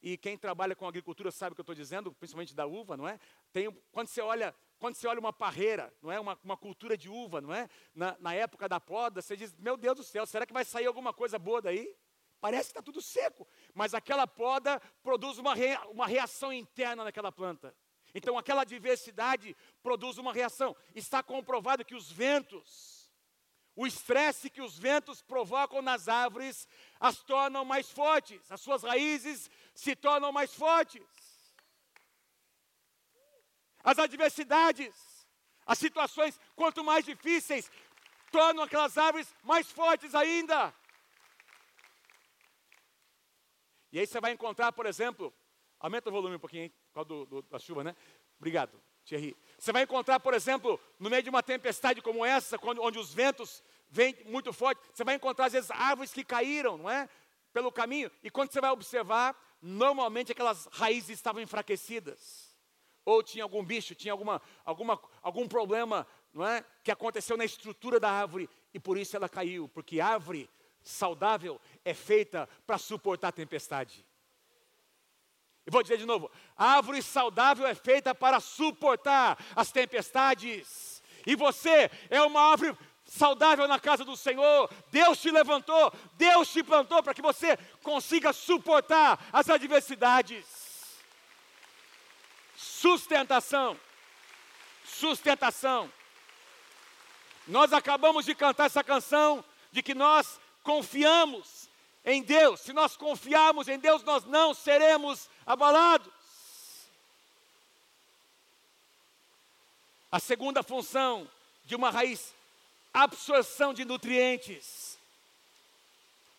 E 0.00 0.16
quem 0.16 0.36
trabalha 0.36 0.76
com 0.76 0.86
agricultura 0.86 1.30
sabe 1.30 1.52
o 1.52 1.54
que 1.54 1.60
eu 1.60 1.64
estou 1.64 1.74
dizendo, 1.74 2.12
principalmente 2.14 2.54
da 2.54 2.66
uva, 2.66 2.96
não 2.96 3.08
é? 3.08 3.18
Tem, 3.52 3.70
quando 3.90 4.06
você 4.06 4.20
olha, 4.20 4.54
quando 4.78 4.94
você 4.94 5.08
olha 5.08 5.18
uma 5.18 5.32
parreira, 5.32 5.92
não 6.00 6.12
é? 6.12 6.20
Uma, 6.20 6.38
uma 6.44 6.56
cultura 6.56 6.96
de 6.96 7.08
uva, 7.08 7.40
não 7.40 7.52
é? 7.52 7.68
Na, 7.94 8.16
na 8.20 8.34
época 8.34 8.68
da 8.68 8.78
poda, 8.78 9.20
você 9.20 9.36
diz, 9.36 9.52
meu 9.56 9.76
Deus 9.76 9.96
do 9.96 10.04
céu, 10.04 10.24
será 10.24 10.46
que 10.46 10.52
vai 10.52 10.64
sair 10.64 10.86
alguma 10.86 11.12
coisa 11.12 11.38
boa 11.38 11.60
daí? 11.60 11.96
Parece 12.40 12.66
que 12.66 12.70
está 12.70 12.82
tudo 12.82 13.02
seco, 13.02 13.48
mas 13.74 13.94
aquela 13.94 14.26
poda 14.26 14.80
produz 15.02 15.38
uma, 15.38 15.54
uma 15.90 16.06
reação 16.06 16.52
interna 16.52 17.02
naquela 17.02 17.32
planta. 17.32 17.74
Então 18.14 18.38
aquela 18.38 18.64
diversidade 18.64 19.56
produz 19.82 20.18
uma 20.18 20.32
reação. 20.32 20.76
Está 20.94 21.22
comprovado 21.22 21.84
que 21.84 21.96
os 21.96 22.10
ventos, 22.10 22.97
o 23.78 23.86
estresse 23.86 24.50
que 24.50 24.60
os 24.60 24.76
ventos 24.76 25.22
provocam 25.22 25.80
nas 25.80 26.08
árvores, 26.08 26.66
as 26.98 27.22
tornam 27.22 27.64
mais 27.64 27.88
fortes, 27.88 28.50
as 28.50 28.60
suas 28.60 28.82
raízes 28.82 29.48
se 29.72 29.94
tornam 29.94 30.32
mais 30.32 30.52
fortes. 30.52 31.06
As 33.84 33.96
adversidades, 34.00 34.92
as 35.64 35.78
situações, 35.78 36.40
quanto 36.56 36.82
mais 36.82 37.04
difíceis, 37.04 37.70
tornam 38.32 38.64
aquelas 38.64 38.98
árvores 38.98 39.32
mais 39.44 39.70
fortes 39.70 40.12
ainda. 40.12 40.74
E 43.92 44.00
aí 44.00 44.08
você 44.08 44.20
vai 44.20 44.32
encontrar, 44.32 44.72
por 44.72 44.86
exemplo, 44.86 45.32
aumenta 45.78 46.08
o 46.08 46.12
volume 46.12 46.34
um 46.34 46.40
pouquinho, 46.40 46.68
por 46.68 46.94
causa 46.94 47.08
do, 47.10 47.26
do, 47.26 47.42
da 47.42 47.60
chuva, 47.60 47.84
né? 47.84 47.94
Obrigado, 48.38 48.82
Thierry. 49.04 49.36
Você 49.58 49.72
vai 49.72 49.82
encontrar, 49.82 50.20
por 50.20 50.34
exemplo, 50.34 50.80
no 50.98 51.10
meio 51.10 51.22
de 51.22 51.30
uma 51.30 51.42
tempestade 51.42 52.00
como 52.00 52.24
essa, 52.24 52.56
quando, 52.58 52.80
onde 52.80 52.98
os 52.98 53.12
ventos 53.12 53.62
vêm 53.90 54.16
muito 54.26 54.52
fortes, 54.52 54.84
você 54.94 55.02
vai 55.02 55.16
encontrar 55.16 55.46
às 55.46 55.52
vezes 55.52 55.70
árvores 55.70 56.12
que 56.12 56.22
caíram, 56.22 56.78
não 56.78 56.88
é? 56.88 57.08
Pelo 57.52 57.72
caminho. 57.72 58.10
E 58.22 58.30
quando 58.30 58.52
você 58.52 58.60
vai 58.60 58.70
observar, 58.70 59.36
normalmente 59.60 60.30
aquelas 60.30 60.66
raízes 60.66 61.10
estavam 61.10 61.42
enfraquecidas. 61.42 62.56
Ou 63.04 63.22
tinha 63.22 63.42
algum 63.42 63.64
bicho, 63.64 63.94
tinha 63.94 64.12
alguma, 64.12 64.40
alguma, 64.64 65.00
algum 65.22 65.48
problema 65.48 66.06
não 66.32 66.46
é? 66.46 66.64
que 66.84 66.90
aconteceu 66.90 67.36
na 67.36 67.44
estrutura 67.44 67.98
da 67.98 68.10
árvore 68.10 68.48
e 68.72 68.78
por 68.78 68.96
isso 68.96 69.16
ela 69.16 69.28
caiu, 69.28 69.68
porque 69.68 70.00
árvore 70.00 70.48
saudável 70.82 71.60
é 71.84 71.94
feita 71.94 72.48
para 72.66 72.78
suportar 72.78 73.28
a 73.28 73.32
tempestade. 73.32 74.04
Vou 75.70 75.82
dizer 75.82 75.98
de 75.98 76.06
novo: 76.06 76.30
árvore 76.56 77.02
saudável 77.02 77.66
é 77.66 77.74
feita 77.74 78.14
para 78.14 78.40
suportar 78.40 79.38
as 79.54 79.70
tempestades. 79.70 81.02
E 81.26 81.36
você 81.36 81.90
é 82.08 82.22
uma 82.22 82.40
árvore 82.40 82.76
saudável 83.04 83.66
na 83.68 83.78
casa 83.78 84.04
do 84.04 84.16
Senhor. 84.16 84.70
Deus 84.90 85.20
te 85.20 85.30
levantou, 85.30 85.92
Deus 86.14 86.50
te 86.50 86.62
plantou 86.62 87.02
para 87.02 87.14
que 87.14 87.22
você 87.22 87.56
consiga 87.82 88.32
suportar 88.32 89.18
as 89.32 89.48
adversidades. 89.48 90.46
Sustentação. 92.56 93.78
Sustentação. 94.84 95.92
Nós 97.46 97.72
acabamos 97.72 98.24
de 98.24 98.34
cantar 98.34 98.66
essa 98.66 98.84
canção 98.84 99.44
de 99.72 99.82
que 99.82 99.94
nós 99.94 100.40
confiamos 100.62 101.67
em 102.04 102.22
Deus. 102.22 102.60
Se 102.60 102.72
nós 102.72 102.96
confiarmos 102.96 103.68
em 103.68 103.78
Deus, 103.78 104.02
nós 104.02 104.24
não 104.24 104.54
seremos 104.54 105.28
abalados. 105.46 106.12
A 110.10 110.18
segunda 110.18 110.62
função 110.62 111.28
de 111.64 111.74
uma 111.74 111.90
raiz, 111.90 112.34
absorção 112.94 113.74
de 113.74 113.84
nutrientes. 113.84 114.98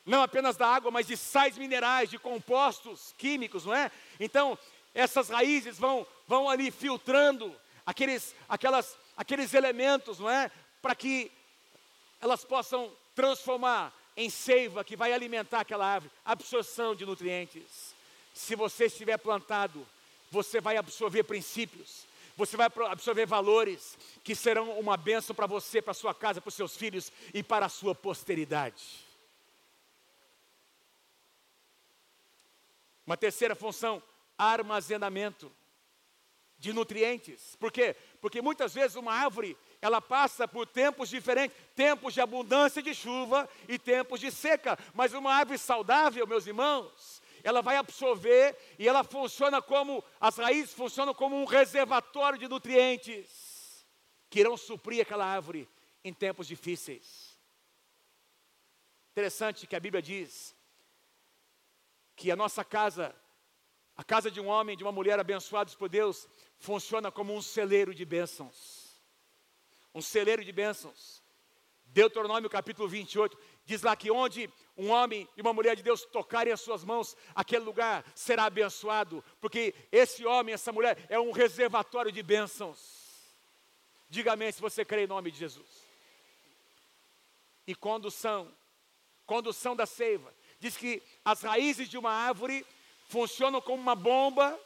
Não 0.05 0.23
apenas 0.23 0.57
da 0.57 0.67
água, 0.67 0.89
mas 0.89 1.05
de 1.05 1.15
sais 1.15 1.55
minerais, 1.55 2.09
de 2.09 2.17
compostos 2.17 3.13
químicos, 3.17 3.65
não 3.65 3.75
é? 3.75 3.91
Então, 4.19 4.57
essas 4.93 5.29
raízes 5.29 5.77
vão, 5.77 6.05
vão 6.27 6.49
ali 6.49 6.71
filtrando 6.71 7.55
aqueles, 7.85 8.35
aquelas, 8.47 8.97
aqueles 9.15 9.53
elementos, 9.53 10.17
não 10.17 10.29
é? 10.29 10.49
Para 10.81 10.95
que 10.95 11.31
elas 12.19 12.43
possam 12.43 12.91
transformar 13.13 13.93
em 14.19 14.29
seiva 14.29 14.83
que 14.83 14.97
vai 14.97 15.13
alimentar 15.13 15.61
aquela 15.61 15.85
árvore, 15.85 16.11
absorção 16.25 16.93
de 16.93 17.05
nutrientes. 17.05 17.95
Se 18.33 18.53
você 18.53 18.87
estiver 18.87 19.17
plantado, 19.17 19.87
você 20.29 20.59
vai 20.59 20.75
absorver 20.75 21.23
princípios, 21.23 22.05
você 22.35 22.57
vai 22.57 22.67
absorver 22.89 23.25
valores 23.25 23.97
que 24.21 24.35
serão 24.35 24.77
uma 24.77 24.97
bênção 24.97 25.33
para 25.33 25.47
você, 25.47 25.81
para 25.81 25.93
sua 25.93 26.13
casa, 26.13 26.41
para 26.41 26.49
os 26.49 26.53
seus 26.53 26.75
filhos 26.75 27.13
e 27.33 27.41
para 27.41 27.67
a 27.67 27.69
sua 27.69 27.95
posteridade. 27.95 29.05
Uma 33.07 33.15
terceira 33.15 33.55
função, 33.55 34.03
armazenamento 34.37 35.49
de 36.57 36.73
nutrientes. 36.73 37.55
Por 37.57 37.71
quê? 37.71 37.95
Porque 38.19 38.41
muitas 38.41 38.73
vezes 38.73 38.97
uma 38.97 39.13
árvore 39.13 39.57
ela 39.81 40.01
passa 40.01 40.47
por 40.47 40.67
tempos 40.67 41.09
diferentes, 41.09 41.55
tempos 41.73 42.13
de 42.13 42.19
abundância 42.21 42.81
de 42.81 42.93
chuva 42.93 43.49
e 43.67 43.79
tempos 43.79 44.19
de 44.19 44.29
seca. 44.29 44.77
Mas 44.93 45.13
uma 45.13 45.33
árvore 45.33 45.57
saudável, 45.57 46.27
meus 46.27 46.45
irmãos, 46.45 47.21
ela 47.43 47.61
vai 47.61 47.77
absorver 47.77 48.57
e 48.77 48.87
ela 48.87 49.03
funciona 49.03 49.61
como, 49.61 50.03
as 50.19 50.37
raízes 50.37 50.73
funcionam 50.73 51.13
como 51.13 51.35
um 51.37 51.45
reservatório 51.45 52.37
de 52.37 52.47
nutrientes 52.47 53.85
que 54.29 54.41
irão 54.41 54.57
suprir 54.57 55.01
aquela 55.01 55.25
árvore 55.25 55.67
em 56.03 56.13
tempos 56.13 56.47
difíceis. 56.47 57.37
Interessante 59.11 59.65
que 59.65 59.75
a 59.75 59.79
Bíblia 59.79 60.01
diz 60.01 60.55
que 62.17 62.29
a 62.29 62.35
nossa 62.35 62.65
casa, 62.65 63.15
a 63.95 64.03
casa 64.03 64.29
de 64.29 64.41
um 64.41 64.47
homem, 64.47 64.75
de 64.75 64.83
uma 64.83 64.91
mulher 64.91 65.17
abençoados 65.17 65.73
por 65.73 65.87
Deus, 65.87 66.27
funciona 66.57 67.09
como 67.09 67.33
um 67.33 67.41
celeiro 67.41 67.95
de 67.95 68.03
bênçãos 68.03 68.78
um 69.93 70.01
celeiro 70.01 70.43
de 70.43 70.51
bênçãos. 70.51 71.21
Deuteronômio 71.85 72.49
capítulo 72.49 72.87
28 72.87 73.37
diz 73.65 73.81
lá 73.81 73.95
que 73.95 74.11
onde 74.11 74.49
um 74.77 74.89
homem 74.89 75.27
e 75.35 75.41
uma 75.41 75.53
mulher 75.53 75.75
de 75.75 75.83
Deus 75.83 76.05
tocarem 76.05 76.53
as 76.53 76.61
suas 76.61 76.83
mãos, 76.83 77.15
aquele 77.35 77.63
lugar 77.63 78.05
será 78.15 78.45
abençoado, 78.45 79.23
porque 79.41 79.73
esse 79.91 80.25
homem, 80.25 80.53
essa 80.53 80.71
mulher 80.71 81.05
é 81.09 81.19
um 81.19 81.31
reservatório 81.31 82.11
de 82.11 82.23
bênçãos. 82.23 82.77
Diga 84.09 84.33
amém 84.33 84.51
se 84.51 84.61
você 84.61 84.85
crê 84.85 85.03
em 85.03 85.07
nome 85.07 85.31
de 85.31 85.37
Jesus. 85.37 85.67
E 87.67 87.75
condução, 87.75 88.51
condução 89.25 89.75
da 89.75 89.85
seiva. 89.85 90.33
Diz 90.59 90.75
que 90.75 91.03
as 91.23 91.41
raízes 91.41 91.89
de 91.89 91.97
uma 91.97 92.11
árvore 92.11 92.65
funcionam 93.07 93.61
como 93.61 93.81
uma 93.81 93.95
bomba, 93.95 94.59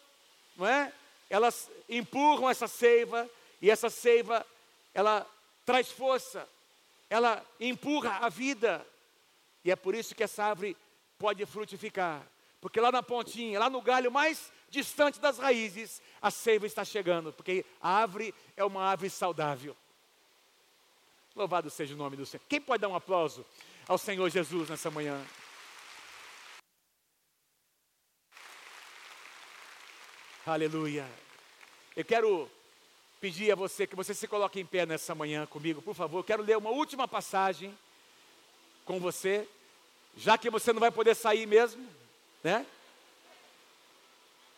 não 0.55 0.67
é? 0.67 0.93
Elas 1.29 1.69
empurram 1.89 2.49
essa 2.49 2.67
seiva 2.67 3.29
e 3.61 3.69
essa 3.69 3.89
seiva 3.89 4.45
ela 4.93 5.27
traz 5.65 5.91
força, 5.91 6.47
ela 7.09 7.45
empurra 7.59 8.19
a 8.21 8.29
vida. 8.29 8.85
E 9.63 9.71
é 9.71 9.75
por 9.75 9.95
isso 9.95 10.13
que 10.15 10.23
essa 10.23 10.43
árvore 10.43 10.77
pode 11.17 11.45
frutificar. 11.45 12.25
Porque 12.59 12.79
lá 12.79 12.91
na 12.91 13.03
pontinha, 13.03 13.59
lá 13.59 13.69
no 13.69 13.81
galho 13.81 14.11
mais 14.11 14.51
distante 14.69 15.19
das 15.19 15.37
raízes, 15.37 16.01
a 16.21 16.31
seiva 16.31 16.65
está 16.65 16.85
chegando. 16.85 17.33
Porque 17.33 17.65
a 17.81 17.89
árvore 17.89 18.33
é 18.55 18.63
uma 18.63 18.83
árvore 18.83 19.09
saudável. 19.09 19.75
Louvado 21.35 21.69
seja 21.69 21.93
o 21.93 21.97
nome 21.97 22.15
do 22.15 22.25
Senhor. 22.25 22.43
Quem 22.47 22.61
pode 22.61 22.81
dar 22.81 22.87
um 22.87 22.95
aplauso 22.95 23.45
ao 23.87 23.97
Senhor 23.97 24.29
Jesus 24.29 24.69
nessa 24.69 24.91
manhã? 24.91 25.23
Aleluia. 30.45 31.09
Eu 31.95 32.03
quero 32.03 32.51
pedir 33.23 33.53
a 33.53 33.55
você 33.55 33.87
que 33.87 33.95
você 33.95 34.13
se 34.13 34.27
coloque 34.27 34.59
em 34.59 34.65
pé 34.65 34.85
nessa 34.85 35.15
manhã 35.15 35.45
comigo, 35.45 35.81
por 35.81 35.95
favor. 35.95 36.17
Eu 36.17 36.23
quero 36.25 36.43
ler 36.43 36.57
uma 36.57 36.71
última 36.71 37.07
passagem 37.07 37.73
com 38.83 38.99
você, 38.99 39.47
já 40.17 40.37
que 40.37 40.49
você 40.49 40.73
não 40.73 40.81
vai 40.81 40.91
poder 40.91 41.15
sair 41.15 41.45
mesmo, 41.45 41.87
né? 42.43 42.65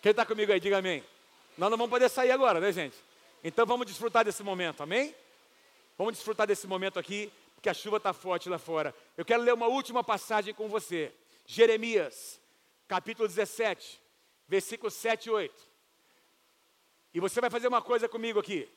Quem 0.01 0.09
está 0.09 0.25
comigo 0.25 0.51
aí, 0.51 0.59
diga 0.59 0.79
amém. 0.79 1.03
Nós 1.55 1.69
não 1.69 1.77
vamos 1.77 1.91
poder 1.91 2.09
sair 2.09 2.31
agora, 2.31 2.59
né, 2.59 2.71
gente? 2.71 2.97
Então 3.43 3.67
vamos 3.67 3.85
desfrutar 3.85 4.25
desse 4.25 4.41
momento, 4.41 4.81
amém? 4.81 5.13
Vamos 5.95 6.15
desfrutar 6.15 6.47
desse 6.47 6.65
momento 6.65 6.97
aqui, 6.97 7.31
porque 7.53 7.69
a 7.69 7.73
chuva 7.73 7.97
está 7.97 8.13
forte 8.13 8.49
lá 8.49 8.57
fora. 8.57 8.95
Eu 9.15 9.23
quero 9.23 9.43
ler 9.43 9.53
uma 9.53 9.67
última 9.67 10.03
passagem 10.03 10.55
com 10.55 10.67
você. 10.67 11.13
Jeremias, 11.45 12.41
capítulo 12.87 13.27
17, 13.27 14.01
versículos 14.47 14.95
7 14.95 15.27
e 15.27 15.29
8. 15.29 15.74
E 17.15 17.19
você 17.21 17.39
vai 17.39 17.49
fazer 17.49 17.69
uma 17.69 17.81
coisa 17.81 18.09
comigo 18.09 18.41
aqui. 18.41 18.69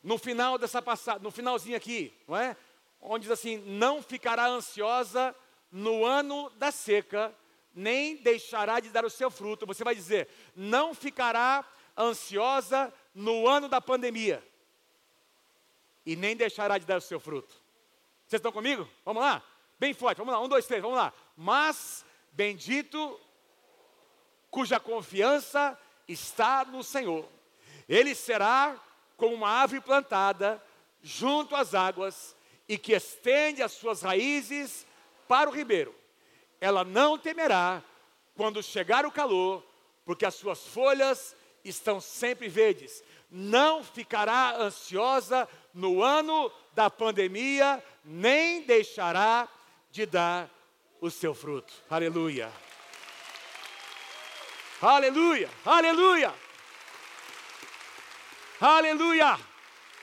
No 0.00 0.18
final 0.18 0.56
dessa 0.56 0.80
passada, 0.80 1.18
no 1.18 1.32
finalzinho 1.32 1.76
aqui, 1.76 2.16
não 2.28 2.36
é? 2.36 2.56
Onde 3.00 3.22
diz 3.22 3.32
assim: 3.32 3.56
não 3.56 4.00
ficará 4.00 4.46
ansiosa 4.46 5.34
no 5.72 6.04
ano 6.04 6.48
da 6.50 6.70
seca, 6.70 7.34
nem 7.74 8.14
deixará 8.18 8.78
de 8.78 8.88
dar 8.90 9.04
o 9.04 9.10
seu 9.10 9.32
fruto. 9.32 9.66
Você 9.66 9.82
vai 9.82 9.96
dizer: 9.96 10.28
não 10.54 10.94
ficará 10.94 11.64
ansiosa 11.98 12.94
no 13.12 13.48
ano 13.48 13.68
da 13.68 13.80
pandemia, 13.80 14.46
e 16.06 16.14
nem 16.14 16.36
deixará 16.36 16.78
de 16.78 16.86
dar 16.86 16.98
o 16.98 17.00
seu 17.00 17.18
fruto. 17.18 17.52
Vocês 18.28 18.38
estão 18.38 18.52
comigo? 18.52 18.88
Vamos 19.04 19.24
lá? 19.24 19.42
Bem 19.76 19.92
forte, 19.92 20.18
vamos 20.18 20.32
lá, 20.32 20.40
um, 20.40 20.46
dois, 20.46 20.66
três, 20.66 20.80
vamos 20.80 20.98
lá. 20.98 21.12
Mas 21.36 22.04
bendito 22.30 23.20
cuja 24.52 24.78
confiança 24.78 25.76
está 26.06 26.64
no 26.64 26.84
Senhor. 26.84 27.28
Ele 27.88 28.14
será 28.14 28.80
como 29.16 29.34
uma 29.34 29.48
árvore 29.48 29.80
plantada 29.80 30.62
junto 31.02 31.54
às 31.54 31.74
águas 31.74 32.36
e 32.68 32.76
que 32.76 32.92
estende 32.92 33.62
as 33.62 33.72
suas 33.72 34.02
raízes 34.02 34.86
para 35.28 35.48
o 35.48 35.52
ribeiro. 35.52 35.94
Ela 36.60 36.84
não 36.84 37.16
temerá 37.16 37.82
quando 38.34 38.62
chegar 38.62 39.06
o 39.06 39.12
calor, 39.12 39.64
porque 40.04 40.26
as 40.26 40.34
suas 40.34 40.66
folhas 40.66 41.36
estão 41.64 42.00
sempre 42.00 42.48
verdes. 42.48 43.02
Não 43.30 43.82
ficará 43.82 44.56
ansiosa 44.56 45.48
no 45.72 46.02
ano 46.02 46.50
da 46.74 46.88
pandemia, 46.90 47.82
nem 48.04 48.62
deixará 48.62 49.48
de 49.90 50.06
dar 50.06 50.50
o 51.00 51.10
seu 51.10 51.34
fruto. 51.34 51.72
Aleluia. 51.88 52.52
Aleluia, 54.80 55.48
aleluia, 55.64 56.34
aleluia. 58.60 59.38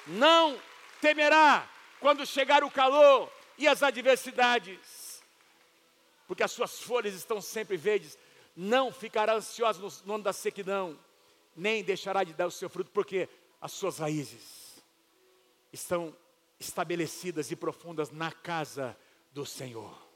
Não 0.08 0.60
temerá 1.02 1.70
quando 2.00 2.26
chegar 2.26 2.64
o 2.64 2.72
calor 2.72 3.32
e 3.58 3.68
as 3.68 3.84
adversidades, 3.84 5.24
porque 6.28 6.44
as 6.44 6.52
suas 6.52 6.80
folhas 6.82 7.14
estão 7.14 7.42
sempre 7.42 7.78
verdes. 7.78 8.18
Não 8.56 8.92
ficará 8.92 9.34
ansioso 9.36 9.82
no, 9.82 10.08
no 10.08 10.16
ano 10.16 10.24
da 10.24 10.34
sequidão, 10.34 11.00
nem 11.56 11.84
deixará 11.84 12.24
de 12.24 12.34
dar 12.34 12.48
o 12.48 12.52
seu 12.52 12.70
fruto, 12.70 12.92
porque 12.92 13.30
as 13.62 13.72
suas 13.72 13.98
raízes 13.98 14.84
estão 15.72 16.16
estabelecidas 16.60 17.52
e 17.52 17.56
profundas 17.56 18.12
na 18.12 18.32
casa 18.32 18.98
do 19.32 19.46
Senhor. 19.46 20.13